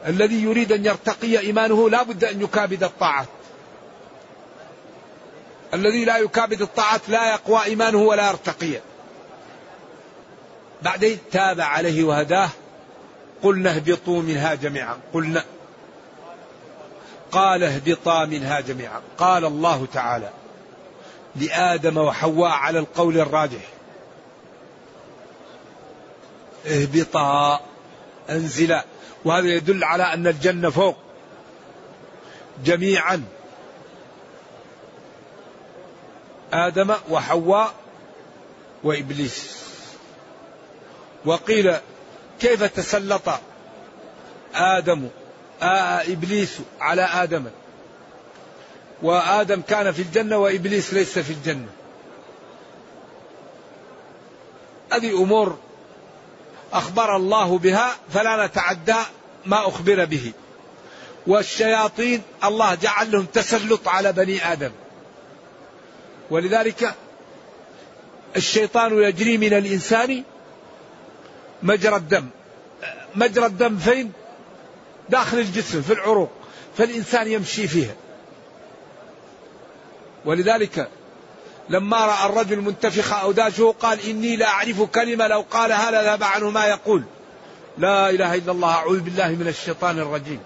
[0.08, 3.28] الذي يريد أن يرتقي إيمانه لا بد أن يكابد الطاعات
[5.74, 8.80] الذي لا يكابد الطاعات لا يقوى إيمانه ولا يرتقي.
[10.82, 12.50] بعدين تاب عليه وهداه
[13.44, 14.98] قلنا اهبطوا منها جميعا.
[15.14, 15.44] قلنا
[17.32, 19.02] قال اهبطا منها جميعا.
[19.18, 20.30] قال الله تعالى
[21.36, 23.70] لآدم وحواء على القول الراجح.
[26.68, 27.60] اهبطا.
[28.30, 28.86] انزلا
[29.26, 30.98] وهذا يدل على أن الجنة فوق.
[32.66, 33.24] جميعا.
[36.54, 37.74] آدم وحواء
[38.84, 39.64] وإبليس.
[41.26, 41.76] وقيل
[42.40, 43.30] كيف تسلط
[44.56, 45.10] آدم
[45.62, 47.46] آه إبليس على آدم؟
[49.02, 51.68] وآدم كان في الجنة وإبليس ليس في الجنة.
[54.92, 55.58] هذه أمور
[56.74, 58.96] أخبر الله بها فلا نتعدى
[59.46, 60.32] ما أخبر به.
[61.28, 64.72] والشياطين الله جعل لهم تسلط على بني آدم.
[66.30, 66.96] ولذلك
[68.36, 70.24] الشيطان يجري من الإنسان
[71.64, 72.30] مجرى الدم.
[73.16, 74.12] مجرى الدم فين؟
[75.10, 76.32] داخل الجسم في العروق.
[76.78, 77.96] فالإنسان يمشي فيها.
[80.26, 80.90] ولذلك
[81.70, 86.66] لما رأى الرجل منتفخ أوداجه قال إني لا أعرف كلمة لو قالها لذهب عنه ما
[86.66, 87.04] يقول.
[87.78, 90.40] لا إله إلا الله أعوذ بالله من الشيطان الرجيم.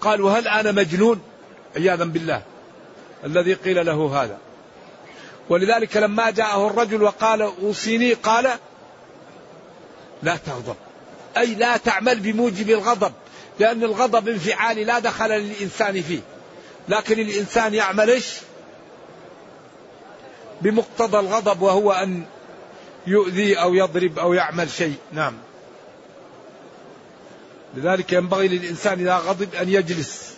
[0.00, 1.20] قال وهل أنا مجنون؟
[1.76, 2.42] عياذا بالله.
[3.24, 4.38] الذي قيل له هذا.
[5.48, 8.50] ولذلك لما جاءه الرجل وقال أوصيني قال
[10.22, 10.76] لا تغضب.
[11.36, 13.12] أي لا تعمل بموجب الغضب
[13.60, 16.20] لأن الغضب انفعالي لا دخل للإنسان فيه.
[16.88, 18.34] لكن الإنسان يعمل إيش؟
[20.62, 22.24] بمقتضى الغضب وهو أن
[23.06, 24.96] يؤذي أو يضرب أو يعمل شيء.
[25.12, 25.34] نعم.
[27.74, 30.34] لذلك ينبغي للإنسان إذا غضب أن يجلس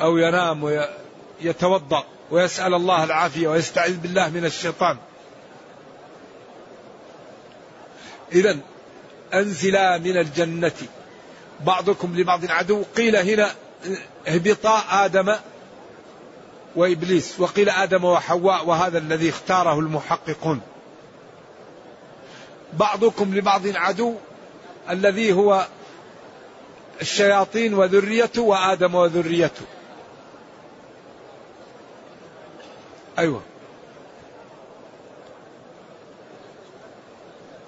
[0.00, 4.96] أو ينام ويتوضأ ويسأل الله العافية ويستعيذ بالله من الشيطان.
[8.32, 8.58] إذا
[9.34, 10.72] أنزلا من الجنة.
[11.60, 13.50] بعضكم لبعض عدو قيل هنا
[14.28, 15.34] اهبطا آدم
[16.78, 20.60] وإبليس وقيل آدم وحواء وهذا الذي اختاره المحققون.
[22.72, 24.14] بعضكم لبعض عدو
[24.90, 25.66] الذي هو
[27.00, 29.62] الشياطين وذريته وآدم وذريته.
[33.18, 33.42] أيوة.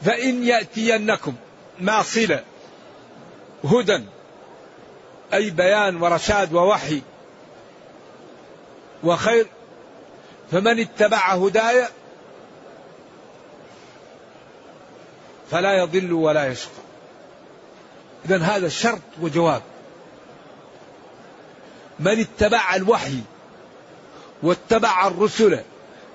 [0.02, 1.34] فإن يأتينكم
[1.80, 2.44] ما صلة
[3.64, 4.04] هدى
[5.34, 7.02] أي بيان ورشاد ووحي
[9.04, 9.46] وخير
[10.52, 11.88] فمن اتبع هداي
[15.50, 16.70] فلا يضل ولا يشقى.
[18.24, 19.62] إذا هذا شرط وجواب.
[22.00, 23.20] من اتبع الوحي
[24.42, 25.60] واتبع الرسل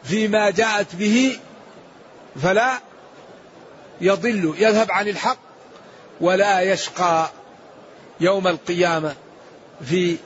[0.03, 1.39] فيما جاءت به
[2.41, 2.79] فلا
[4.01, 5.37] يضل يذهب عن الحق
[6.21, 7.29] ولا يشقى
[8.19, 9.15] يوم القيامة
[9.85, 10.17] في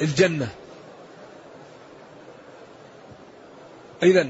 [0.00, 0.48] الجنة.
[4.02, 4.28] إذا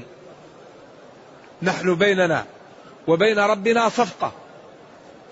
[1.61, 2.45] نحن بيننا
[3.07, 4.31] وبين ربنا صفقة.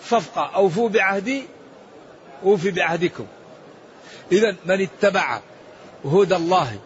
[0.09, 0.51] صفقة.
[0.55, 1.43] أوفوا بعهدي
[2.43, 3.25] أوفي بعهدكم.
[4.31, 5.39] إذا من اتبع
[6.05, 6.79] هدى الله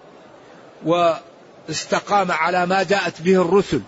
[0.86, 3.82] واستقام على ما جاءت به الرسل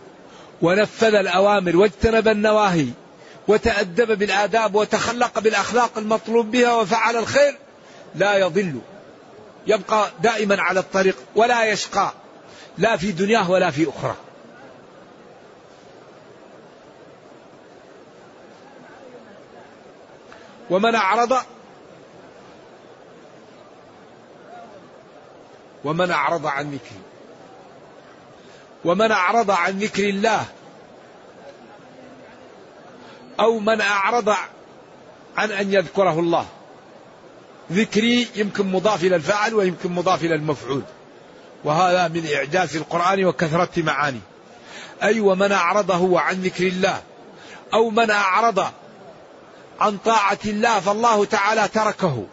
[0.62, 2.88] ونفذ الأوامر واجتنب النواهي
[3.48, 7.58] وتأدب بالآداب وتخلق بالأخلاق المطلوب بها وفعل الخير
[8.16, 8.80] لا يضل.
[9.68, 12.12] يبقى دائما على الطريق ولا يشقى
[12.78, 14.16] لا في دنياه ولا في أخرى.
[20.70, 21.38] ومن أعرض
[25.84, 27.02] ومن أعرض عن ذكري.
[28.86, 30.46] ومن أعرض عن ذكر الله
[33.40, 34.30] أو من أعرض
[35.38, 36.46] عن أن يذكره الله.
[37.72, 40.84] ذكري يمكن مضاف إلى الفاعل ويمكن مضاف إلى المفعول.
[41.64, 44.20] وهذا من إعجاز القرآن وكثرة معانيه
[45.04, 47.02] أي ومن أعرض هو عن ذكر الله
[47.74, 48.72] أو من أعرض
[49.80, 52.26] عن طاعة الله فالله تعالى تركه.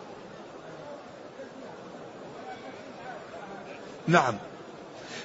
[4.06, 4.38] نعم.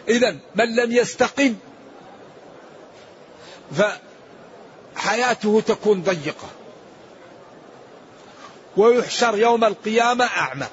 [0.10, 1.56] إذا من لم يستقم
[4.96, 6.48] فحياته تكون ضيقة.
[8.78, 10.68] ويحشر يوم القيامة أعمى.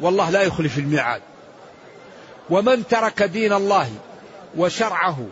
[0.00, 1.22] والله لا يخلف الميعاد.
[2.50, 3.90] ومن ترك دين الله
[4.56, 5.26] وشرعه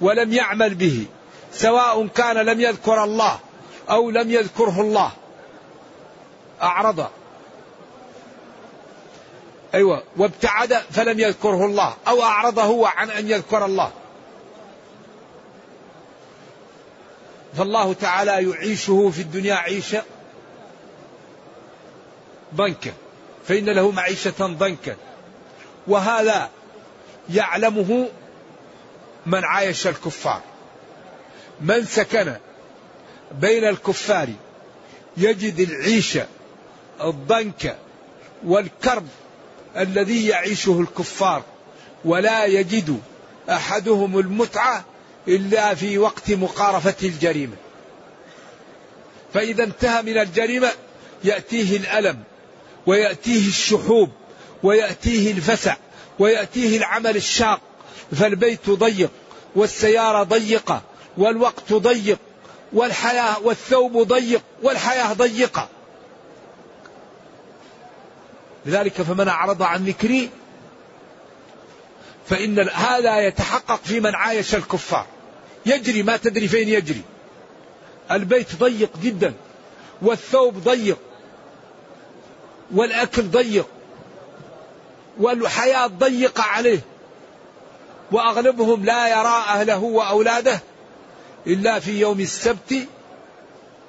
[0.00, 1.06] ولم يعمل به
[1.52, 3.38] سواء كان لم يذكر الله
[3.90, 5.12] أو لم يذكره الله
[6.62, 7.06] أعرض.
[9.74, 13.90] أيوة وابتعد فلم يذكره الله أو أعرض هو عن أن يذكر الله.
[17.56, 20.02] فالله تعالى يعيشه في الدنيا عيشة
[22.54, 22.92] ضنكا
[23.48, 24.96] فإن له معيشة ضنكا.
[25.86, 26.50] وهذا
[27.30, 28.08] يعلمه
[29.26, 30.42] من عايش الكفار.
[31.60, 32.34] من سكن
[33.32, 34.28] بين الكفار
[35.16, 36.26] يجد العيشة
[37.00, 37.76] الضنك
[38.44, 39.06] والكرب
[39.76, 41.42] الذي يعيشه الكفار
[42.04, 43.00] ولا يجد
[43.50, 44.84] أحدهم المتعة
[45.28, 47.56] إلا في وقت مقارفة الجريمة.
[49.34, 50.70] فإذا انتهى من الجريمة
[51.24, 52.22] يأتيه الألم.
[52.88, 54.10] ويأتيه الشحوب
[54.62, 55.76] ويأتيه الفسع
[56.18, 57.60] ويأتيه العمل الشاق.
[58.12, 59.10] فالبيت ضيق
[59.54, 60.82] والسيارة ضيقة
[61.16, 62.18] والوقت ضيق
[62.72, 65.68] والحياة والثوب ضيق والحياة ضيقة.
[68.66, 70.30] لذلك فمن أعرض عن ذكري
[72.28, 75.06] فإن هذا يتحقق في من عايش الكفار.
[75.66, 77.02] يجري ما تدري فين يجري.
[78.10, 79.34] البيت ضيق جدا
[80.02, 80.98] والثوب ضيق
[82.74, 83.66] والأكل ضيق
[85.18, 86.80] والحياة ضيقة عليه
[88.12, 90.60] وأغلبهم لا يرى أهله وأولاده
[91.46, 92.86] إلا في يوم السبت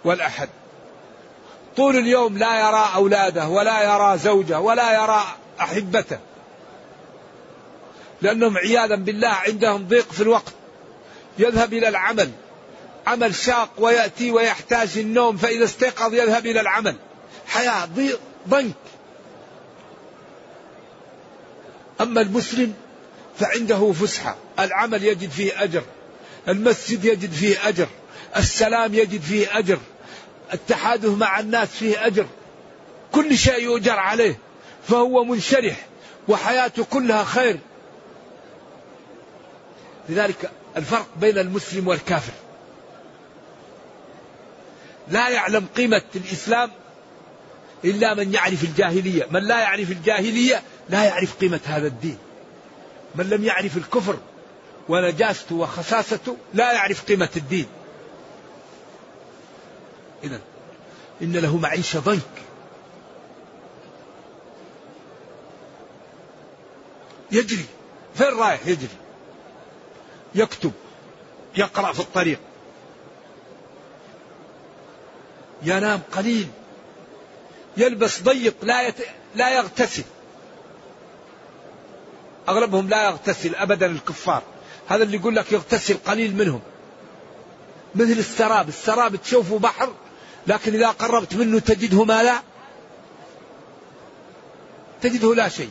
[0.05, 0.49] والأحد.
[1.77, 5.23] طول اليوم لا يرى أولاده ولا يرى زوجه ولا يرى
[5.61, 6.19] أحبته
[8.21, 10.53] لأنهم عياذا بالله عندهم ضيق في الوقت.
[11.39, 12.31] يذهب إلى العمل
[13.07, 16.95] عمل شاق ويأتي ويحتاج النوم فإذا استيقظ يذهب إلى العمل.
[17.49, 17.89] حياة
[18.49, 18.73] ضنك.
[22.01, 22.73] أما المسلم
[23.39, 24.35] فعنده فسحة.
[24.59, 25.83] العمل يجد فيه أجر.
[26.47, 27.87] المسجد يجد فيه أجر.
[28.37, 29.79] السلام يجد فيه أجر.
[30.53, 32.25] التحادث مع الناس فيه أجر.
[33.11, 34.39] كل شيء يؤجر عليه.
[34.87, 35.87] فهو منشرح.
[36.27, 37.59] وحياته كلها خير.
[40.09, 42.33] لذلك الفرق بين المسلم والكافر.
[45.07, 46.71] لا يعلم قيمة الإسلام
[47.85, 49.27] إلا من يعرف الجاهلية.
[49.31, 52.17] من لا يعرف الجاهلية لا يعرف قيمة هذا الدين.
[53.15, 54.17] من لم يعرف الكفر
[54.89, 57.65] ونجاسته وخساسته لا يعرف قيمة الدين.
[60.23, 60.41] إذا
[61.21, 62.21] إن له معيشة ضنك.
[67.31, 67.65] يجري.
[68.15, 68.97] فين رايح؟ يجري.
[70.35, 70.71] يكتب.
[71.57, 72.39] يقرأ في الطريق.
[75.63, 76.47] ينام قليل.
[77.77, 78.95] يلبس ضيق لا يت...
[79.35, 80.03] لا يغتسل.
[82.49, 84.43] أغلبهم لا يغتسل ابدا الكفار.
[84.87, 86.61] هذا اللي يقول لك يغتسل قليل منهم.
[87.95, 89.93] مثل السراب السراب تشوفه بحر
[90.47, 92.41] لكن إذا قربت منه تجده ما لا؟
[95.01, 95.69] تجده لا شيء.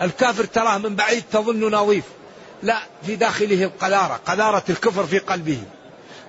[0.00, 2.04] الكافر تراه من بعيد تظن نظيف.
[2.62, 5.62] لا في داخله القذارة قذارة الكفر في قلبه.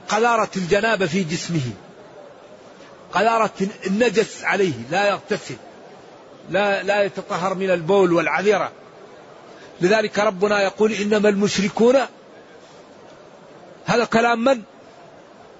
[0.09, 1.71] قذارة الجنابة في جسمه.
[3.13, 3.53] قذارة
[3.87, 5.55] النجس عليه لا يغتسل
[6.49, 8.71] لا لا يتطهر من البول والعذرة
[9.81, 11.95] لذلك ربنا يقول إنما المشركون
[13.85, 14.61] هذا كلام من؟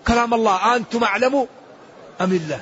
[0.08, 0.76] كلام الله.
[0.76, 1.46] أنتم أعلموا
[2.22, 2.62] أم الله؟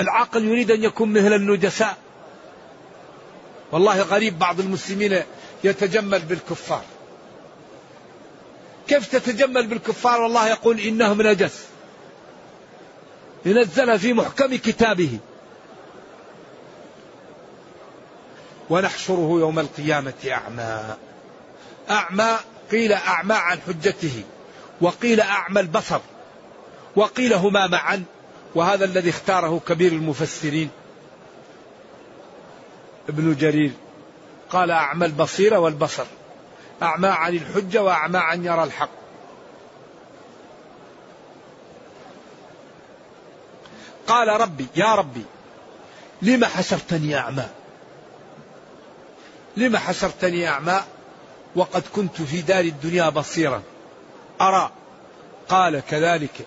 [0.00, 1.96] العقل يريد أن يكون مثل النجساء.
[3.72, 5.22] والله غريب بعض المسلمين
[5.64, 6.84] يتجمل بالكفار.
[8.88, 11.71] كيف تتجمل بالكفار؟ والله يقول إنهم نجس.
[13.46, 15.18] ينزلها في محكم كتابه.
[18.70, 20.96] ونحشره يوم القيامة أعمى.
[21.90, 22.36] أعمى
[22.70, 24.22] قيل أعمى عن حجته
[24.80, 26.00] وقيل أعمى البصر
[26.96, 28.04] وقيل هما معا
[28.54, 30.70] وهذا الذي اختاره كبير المفسرين.
[33.08, 33.72] ابن جرير
[34.50, 36.06] قال أعمى البصيرة والبصر.
[36.82, 39.01] أعمى عن الحجة وأعمى عن يرى الحق.
[44.06, 45.24] قال ربي يا ربي
[46.22, 47.46] لم حشرتني أعمى؟
[49.56, 50.80] لم حشرتني أعمى؟
[51.56, 53.62] وقد كنت في دار الدنيا بصيرا.
[54.40, 54.70] أرى؟
[55.48, 56.46] قال كذلك.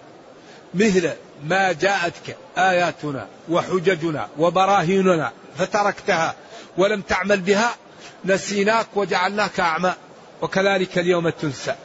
[0.73, 1.11] مثل
[1.43, 6.35] ما جاءتك آياتنا وحججنا وبراهيننا فتركتها
[6.77, 7.75] ولم تعمل بها
[8.25, 9.93] نسيناك وجعلناك أعمى
[10.41, 11.75] وكذلك اليوم تنسى.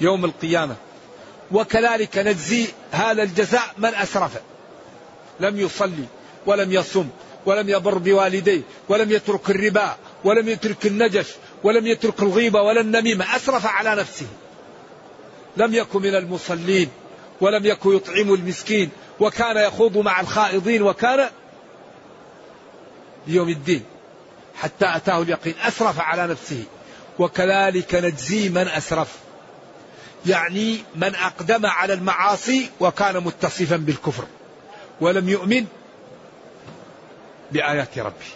[0.00, 0.76] يوم القيامة.
[1.52, 4.30] وكذلك نجزي هذا الجزاء من أسرف.
[5.40, 6.04] لم يصلي
[6.46, 7.08] ولم يصم
[7.46, 11.26] ولم يبر بوالديه ولم يترك الربا ولم يترك النجش
[11.64, 14.26] ولم يترك الغيبة ولا النميمة أسرف على نفسه.
[15.56, 16.88] لم يكن من المصلين
[17.40, 18.90] ولم يكن يطعم المسكين
[19.20, 21.28] وكان يخوض مع الخائضين وكان
[23.26, 23.84] يوم الدين
[24.54, 26.64] حتى أتاه اليقين أسرف على نفسه.
[27.18, 29.16] وكذلك نجزي من أسرف.
[30.26, 34.24] يعني من أقدم على المعاصي وكان متصفا بالكفر
[35.00, 35.66] ولم يؤمن
[37.52, 38.26] بآيات ربه.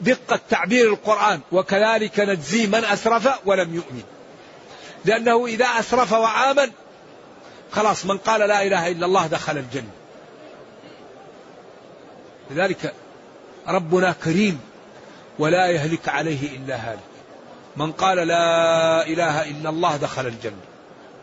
[0.00, 4.02] دقة تعبير القرآن وكذلك نجزي من أسرف ولم يؤمن.
[5.04, 6.70] لأنه إذا أسرف وآمن
[7.72, 9.90] خلاص من قال لا إله إلا الله دخل الجنة.
[12.50, 12.94] لذلك
[13.68, 14.60] ربنا كريم
[15.38, 17.09] ولا يهلك عليه إلا هالك.
[17.80, 20.64] من قال لا إله إلا الله دخل الجنة.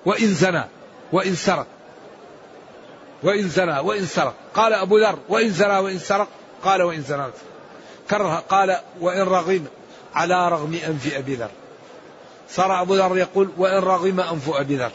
[0.06, 0.64] وإن زنى
[1.14, 1.68] وإن سرق.
[3.24, 4.34] وإن زنى وإن سرق.
[4.54, 6.28] قال أبو ذر وإن زنى وإن سرق.
[6.64, 7.26] قال وإن زنى
[8.10, 9.66] كره قال وإن رغم.
[10.16, 11.50] على رغم أنف أبي ذر.
[12.50, 14.92] صار أبو ذر يقول وإن رغم أنف أبي ذر.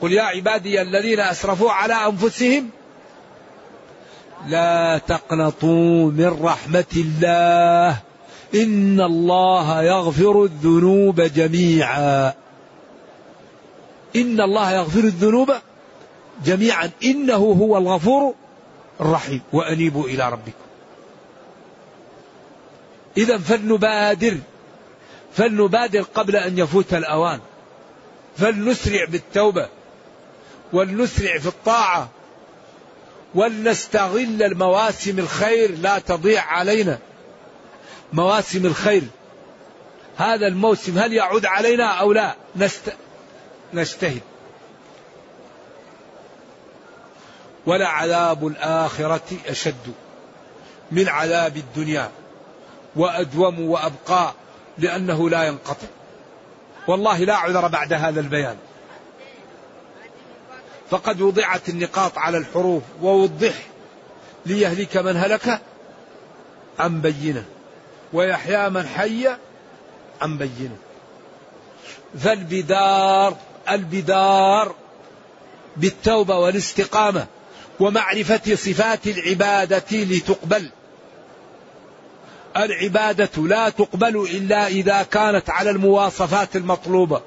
[0.00, 2.70] قل يا عبادي الذين أسرفوا على أنفسهم
[4.46, 8.13] لا تقنطوا من رحمة الله.
[8.54, 12.32] إن الله يغفر الذنوب جميعا.
[14.16, 15.52] إن الله يغفر الذنوب
[16.44, 16.90] جميعا.
[17.04, 18.34] إنه هو الغفور
[19.00, 19.40] الرحيم.
[19.52, 20.64] وأنيبوا إلى ربكم.
[23.16, 24.38] إذا فلنبادر.
[25.32, 27.40] فلنبادر قبل أن يفوت الأوان.
[28.36, 29.68] فلنسرع بالتوبة.
[30.72, 32.08] ولنسرع في الطاعة.
[33.34, 36.98] ولنستغل المواسم الخير لا تضيع علينا.
[38.12, 39.02] مواسم الخير.
[40.16, 42.92] هذا الموسم هل يعود علينا أو لا؟ نست...
[43.74, 44.20] نجتهد.
[47.66, 49.94] ولعذاب الآخرة أشد
[50.90, 52.10] من عذاب الدنيا.
[52.96, 54.32] وأدوم وأبقى
[54.78, 55.86] لأنه لا ينقطع.
[56.88, 58.56] والله لا عذر بعد هذا البيان.
[60.90, 62.82] فقد وضعت النقاط على الحروف.
[63.02, 63.54] ووضح
[64.46, 65.60] ليهلك من هلك
[66.78, 67.44] عن بينة.
[68.14, 69.28] ويحيى من حي
[70.22, 70.76] عن بينه
[72.18, 73.36] فالبدار
[73.70, 74.74] البدار
[75.76, 77.26] بالتوبة والاستقامة
[77.80, 80.70] ومعرفة صفات العبادة لتقبل.
[82.56, 87.22] العبادة لا تقبل إلا إذا كانت على المواصفات المطلوبة.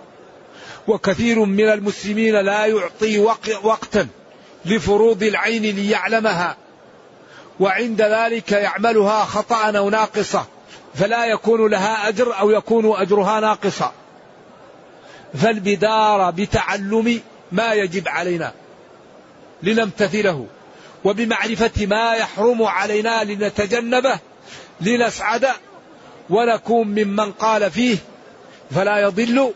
[0.87, 3.19] وكثير من المسلمين لا يعطي
[3.63, 4.07] وقتا
[4.65, 6.57] لفروض العين ليعلمها
[7.59, 10.45] وعند ذلك يعملها خطأ أو ناقصة.
[10.97, 13.93] فلا يكون لها أجر أو يكون أجرها ناقصا
[15.33, 17.21] فالبدار بتعلم
[17.51, 18.53] ما يجب علينا
[19.63, 20.47] لنمتثله
[21.03, 24.19] وبمعرفة ما يحرم علينا لنتجنبه
[24.81, 25.47] لنسعد
[26.29, 27.97] ونكون ممن قال فيه
[28.71, 29.53] فلا يضل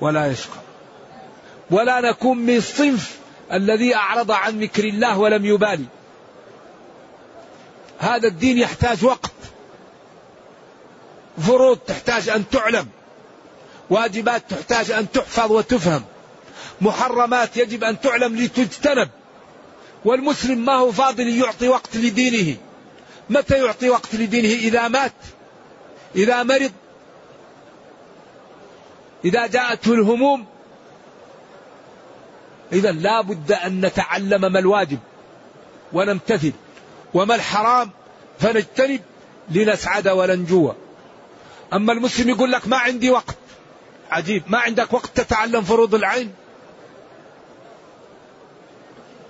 [0.00, 0.60] ولا يشقى.
[1.70, 3.18] ولا نكون من صنف
[3.52, 5.84] الذي أعرض عن ذكر الله ولم يبالي.
[7.98, 9.39] هذا الدين يحتاج وقت.
[11.38, 12.88] فروض تحتاج أن تعلم.
[13.90, 16.04] واجبات تحتاج أن تحفظ وتفهم.
[16.80, 19.08] محرمات يجب أن تعلم لتجتنب.
[20.04, 22.56] والمسلم ما هو فاضل يعطي وقت لدينه.
[23.30, 25.12] متى يعطي وقت لدينه؟ إذا مات.
[26.16, 26.72] إذا مرض.
[29.24, 30.46] إذا جاءته الهموم.
[32.72, 34.98] إذا لا بد أن نتعلم ما الواجب
[35.92, 36.52] ونمتثل.
[37.14, 37.90] وما الحرام
[38.38, 39.00] فنجتنب
[39.50, 40.74] لنسعد ولنجوى
[41.72, 43.36] أما المسلم يقول لك ما عندي وقت.
[44.10, 44.42] عجيب.
[44.46, 46.32] ما عندك وقت تتعلم فروض العين.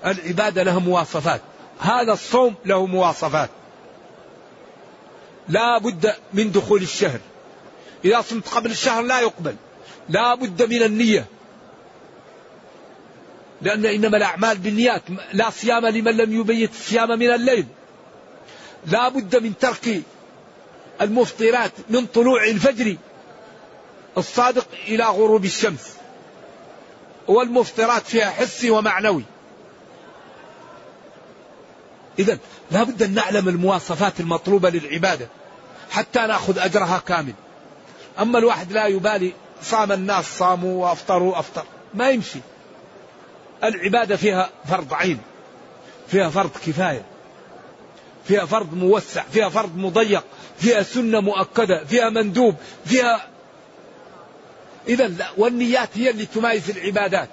[0.07, 1.41] العبادة لها مواصفات.
[1.81, 3.51] هذا الصوم له مواصفات.
[5.49, 7.21] لا بد من دخول الشهر.
[8.05, 9.57] إذا صمت قبل الشهر لا يقبل.
[10.09, 11.27] لا بد من النية.
[13.63, 15.03] لأن إنما الأعمال بالنيات.
[15.33, 17.67] لا صيام لمن لم يبيت الصيام من الليل.
[18.87, 20.03] لا بد من ترك
[21.01, 22.97] المفطرات من طلوع الفجر
[24.19, 25.95] الصادق إلى غروب الشمس.
[27.29, 29.23] والمفطرات فيها حسي ومعنوي.
[32.19, 32.39] إذا
[32.71, 35.29] لا بد أن نعلم المواصفات المطلوبة للعبادة
[35.91, 37.35] حتى نأخذ أجرها كامل.
[38.19, 39.33] أما الواحد لا يبالي
[39.63, 41.65] صام الناس صاموا وأفطروا أفطر.
[41.95, 42.41] ما يمشي.
[43.65, 45.21] العبادة فيها فرض عين
[46.09, 47.03] فيها فرض كفاية
[48.25, 50.25] فيها فرض موسع فيها فرض مضيق
[50.61, 52.55] فيها سنة مؤكدة فيها مندوب
[52.85, 53.27] فيها
[54.89, 57.29] إذا والنيات هي اللي تمايز العبادات.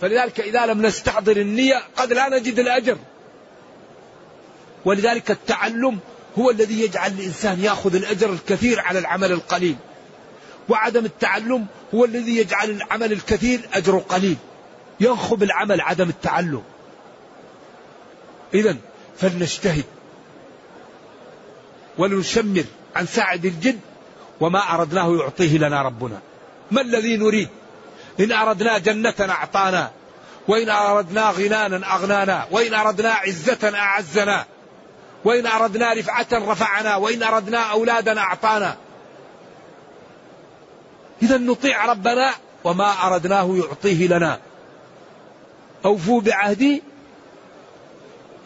[0.00, 2.96] فلذلك إذا لم نستحضر النية قد لا نجد الأجر.
[4.84, 5.98] ولذلك التعلم
[6.38, 9.76] هو الذي يجعل الإنسان يأخذ الأجر الكثير على العمل القليل.
[10.68, 14.36] وعدم التعلم هو الذي يجعل العمل الكثير أجره قليل.
[15.00, 16.62] ينخب العمل عدم التعلم.
[18.54, 18.76] إذا
[19.16, 19.84] فلنجتهد.
[21.98, 22.64] ولنشمر
[22.96, 23.80] عن ساعد الجد
[24.40, 26.20] وما أردناه يعطيه لنا ربنا.
[26.70, 27.48] ما الذي نريد؟
[28.20, 29.90] إن أردنا جنة أعطانا
[30.48, 34.44] وإن أردنا غنانا أغنانا وإن أردنا عزة أعزنا
[35.24, 38.76] وإن أردنا رفعة رفعنا وإن أردنا أولادا أعطانا.
[41.22, 42.30] إذا نطيع ربنا
[42.64, 44.38] وما أردناه يعطيه لنا.
[45.84, 46.82] أوفوا بعهدي.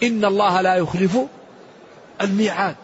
[0.02, 1.18] إن الله لا يخلف
[2.20, 2.76] الميعاد.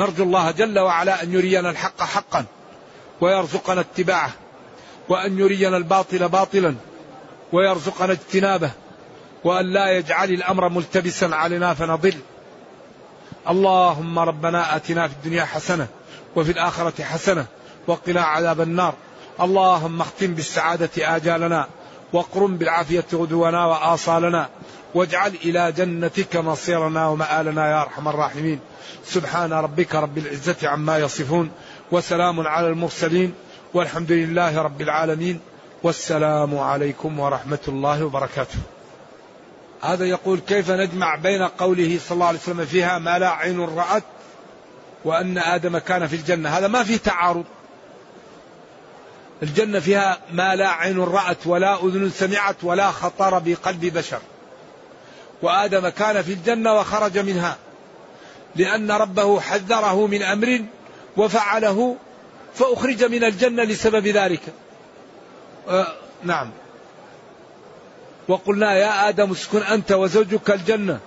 [0.00, 2.44] نرجو الله جل وعلا أن يرينا الحق حقا
[3.20, 4.30] ويرزقنا اتباعه
[5.08, 6.74] وأن يرينا الباطل باطلا
[7.52, 8.70] ويرزقنا اجتنابه
[9.44, 12.14] وأن لا يجعل الأمر ملتبسا علينا فنضل.
[13.48, 15.86] اللهم ربنا آتنا في الدنيا حسنة
[16.36, 17.46] وفي الآخرة حسنة
[17.86, 18.94] وقنا عذاب النار.
[19.40, 21.66] اللهم اختم بالسعادة آجالنا
[22.12, 24.48] واقرم بالعافية غدونا وآصالنا.
[24.94, 28.60] واجعل إلى جنتك مصيرنا ومآلنا يا أرحم الراحمين.
[29.04, 31.50] سبحان ربك رب العزة عما يصفون
[31.92, 33.34] وسلام على المرسلين
[33.74, 35.40] والحمد لله رب العالمين.
[35.82, 38.58] والسلام عليكم ورحمة الله وبركاته.
[39.82, 44.02] هذا يقول كيف نجمع بين قوله صلى الله عليه وسلم فيها ما لا عين رأت
[45.04, 47.44] وأن آدم كان في الجنة؟ هذا ما في تعارض.
[49.42, 54.18] الجنة فيها ما لا عين رأت ولا أذن سمعت ولا خطر بقلب بشر.
[55.42, 57.56] وآدم كان في الجنة وخرج منها
[58.56, 60.64] لأن ربه حذره من أمر
[61.16, 61.96] وفعله
[62.54, 64.40] فأخرج من الجنة لسبب ذلك.
[65.68, 65.86] آه
[66.22, 66.50] نعم.
[68.28, 70.98] وقلنا يا آدم اسكن أنت وزوجك الجنة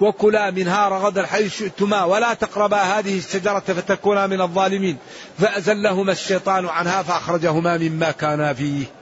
[0.00, 4.96] وكلا منها رغدا حيث شئتما ولا تقربا هذه الشجرة فتكونا من الظالمين.
[5.38, 9.01] فأزلهما الشيطان عنها فأخرجهما مما كانا فيه.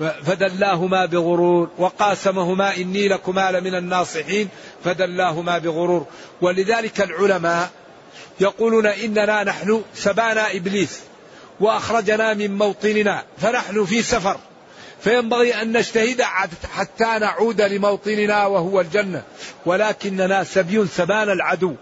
[0.00, 4.48] فدلاهما بغرور وقاسمهما إني لكما لمن الناصحين
[4.84, 6.06] فدلاهما بغرور
[6.40, 7.70] ولذلك العلماء
[8.40, 11.00] يقولون إننا نحن سبانا إبليس
[11.60, 14.36] وأخرجنا من موطننا فنحن في سفر
[15.00, 16.22] فينبغي أن نجتهد
[16.74, 19.22] حتى نعود لموطننا وهو الجنة
[19.66, 21.74] ولكننا سبي سبان العدو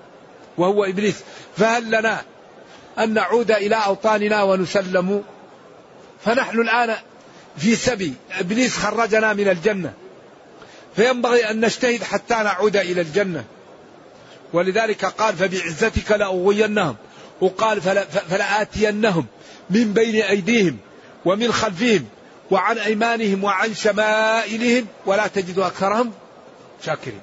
[0.59, 1.17] وهو إبليس
[1.57, 2.23] فهل لنا
[2.99, 5.25] أن نعود إلى أوطاننا ونسلم؟
[6.25, 6.97] فنحن الآن
[7.59, 8.15] في سبي.
[8.41, 9.93] إبليس خرجنا من الجنة.
[10.97, 13.45] فينبغي أن نجتهد حتى نعود إلى الجنة.
[14.53, 16.97] ولذلك قال فبعزتك لأغوينهم.
[17.41, 17.81] وقال
[18.31, 19.27] فلآتينهم
[19.71, 20.77] من بين أيديهم
[21.25, 22.05] ومن خلفهم
[22.51, 26.13] وعن أيمانهم وعن شمائلهم ولا تجد أكثرهم
[26.85, 27.21] شاكرين.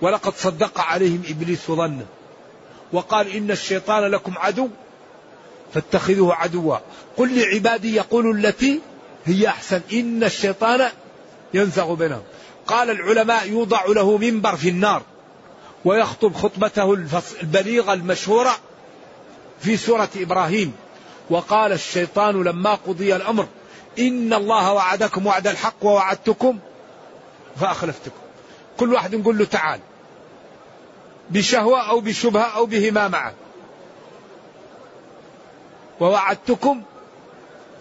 [0.00, 2.06] ولقد صدق عليهم إبليس ظنه.
[2.92, 4.68] وقال إن الشيطان لكم عدو
[5.74, 6.76] فاتخذوه عدوا.
[7.16, 8.80] قل لعبادي يقولوا التي
[9.24, 9.80] هي أحسن.
[9.92, 10.90] إن الشيطان
[11.54, 12.22] ينزغ بينهم.
[12.66, 15.02] قال العلماء يوضع له منبر في النار
[15.84, 16.92] ويخطب خطبته
[17.42, 18.56] البليغة المشهورة
[19.60, 20.72] في سورة إبراهيم.
[21.30, 23.46] وقال الشيطان لما قضي الأمر
[23.98, 26.58] إن الله وعدكم وعد الحق ووعدتكم
[27.60, 28.20] فأخلفتكم.
[28.76, 29.80] كل واحد نقول له تعال
[31.30, 33.32] بشهوة أو بشبهة أو بهما معا.
[36.00, 36.82] ووعدتكم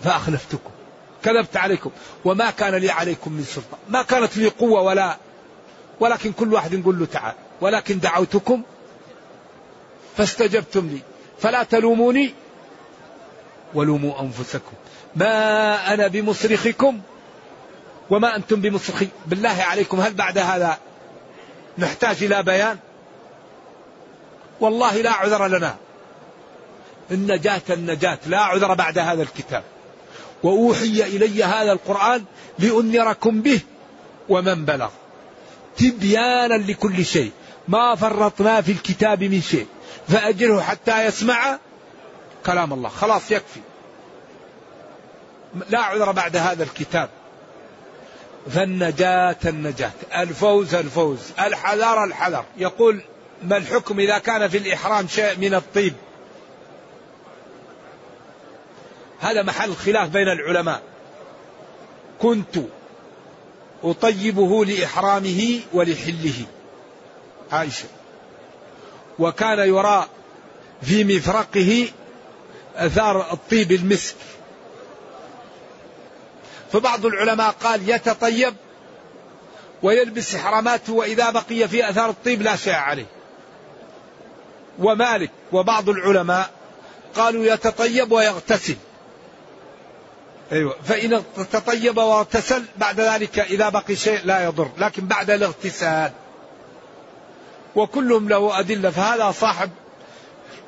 [0.04, 0.73] فأخلفتكم.
[1.24, 1.92] كذبت عليكم
[2.26, 3.80] وما كان لي عليكم من سلطان.
[3.90, 5.18] ما كانت لي قوة ولا
[6.00, 7.34] ولكن كل واحد نقول له تعال.
[7.62, 8.62] ولكن دعوتكم
[10.18, 11.00] فاستجبتم لي.
[11.40, 12.34] فلا تلوموني
[13.74, 14.74] ولوموا أنفسكم.
[15.16, 17.02] ما أنا بمصرخكم
[18.10, 19.08] وما أنتم بمصرخي.
[19.26, 20.78] بالله عليكم هل بعد هذا
[21.78, 22.78] نحتاج إلى بيان؟
[24.60, 25.76] والله لا عذر لنا.
[27.12, 29.64] النجاة النجاة لا عذر بعد هذا الكتاب.
[30.44, 32.24] وأوحي إلي هذا القرآن
[32.60, 33.60] لأنذركم به
[34.30, 34.90] ومن بلغ.
[35.78, 37.32] تبيانا لكل شيء.
[37.68, 39.68] ما فرطنا في الكتاب من شيء.
[40.08, 41.60] فأجره حتى يسمع
[42.46, 42.90] كلام الله.
[42.90, 43.60] خلاص يكفي.
[45.70, 47.10] لا عذر بعد هذا الكتاب.
[48.52, 49.92] فالنجاة النجاة.
[50.18, 51.20] الفوز الفوز.
[51.40, 52.46] الحذر الحذر.
[52.58, 53.02] يقول
[53.44, 55.94] ما الحكم إذا كان في الإحرام شيء من الطيب؟
[59.24, 60.82] هذا محل خلاف بين العلماء.
[62.22, 62.60] كنت
[63.84, 66.46] أطيبه لإحرامه ولحله.
[67.52, 67.86] عائشة.
[69.20, 70.08] وكان يرى
[70.82, 71.88] في مفرقه
[72.76, 74.16] أثار الطيب المسك.
[76.72, 78.54] فبعض العلماء قال يتطيب
[79.84, 83.06] ويلبس إحراماته وإذا بقي في أثار الطيب لا شيء عليه.
[84.80, 86.50] ومالك وبعض العلماء
[87.16, 88.76] قالوا يتطيب ويغتسل.
[90.54, 90.76] أيوة.
[90.84, 96.12] فإن تطيب واغتسل بعد ذلك إذا بقي شيء لا يضر لكن بعد الاغتسال.
[97.76, 99.70] وكلهم له أدلة فهذا صاحب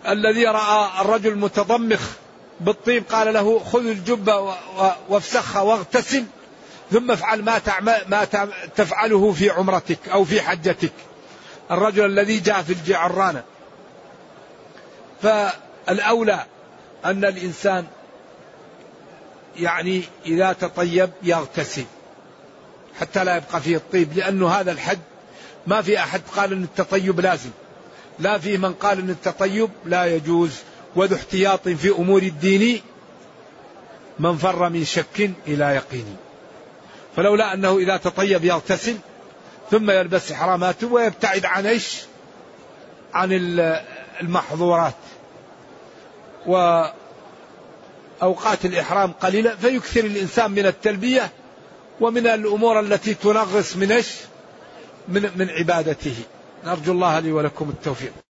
[0.07, 2.01] الذي رأى الرجل متضمخ
[2.59, 4.55] بالطيب قال له خذ الجبة
[5.09, 6.25] وافسخها واغتسل
[6.91, 7.61] ثم افعل ما
[8.07, 8.27] ما
[8.75, 10.93] تفعله في عمرتك أو في حجتك.
[11.71, 13.43] الرجل الذي جاء في الجعرانة
[15.21, 16.45] فالأولى
[17.05, 17.86] أن الإنسان
[19.60, 21.86] يعني إذا تطيب يغتسل
[22.99, 24.99] حتى لا يبقى فيه الطيب لأنه هذا الحد
[25.68, 27.49] ما في أحد قال أن التطيب لازم
[28.20, 30.51] لا في من قال أن التطيب لا يجوز
[30.95, 32.82] وذو احتياط في أمور الدين
[34.20, 36.18] من فر من شك إلى يقين.
[37.16, 38.97] فلولا أنه إذا تطيب يغتسل
[39.72, 42.01] ثم يلبس إحراماته ويبتعد عن إيش؟
[43.14, 43.30] عن
[44.22, 44.95] المحظورات.
[48.22, 51.30] وأوقات الإحرام قليلة فيكثر الإنسان من التلبية
[52.01, 54.03] ومن الأمور التي تنغص من
[55.07, 56.16] من, من عبادته.
[56.66, 58.24] نرجو الله لي ولكم التوفيق.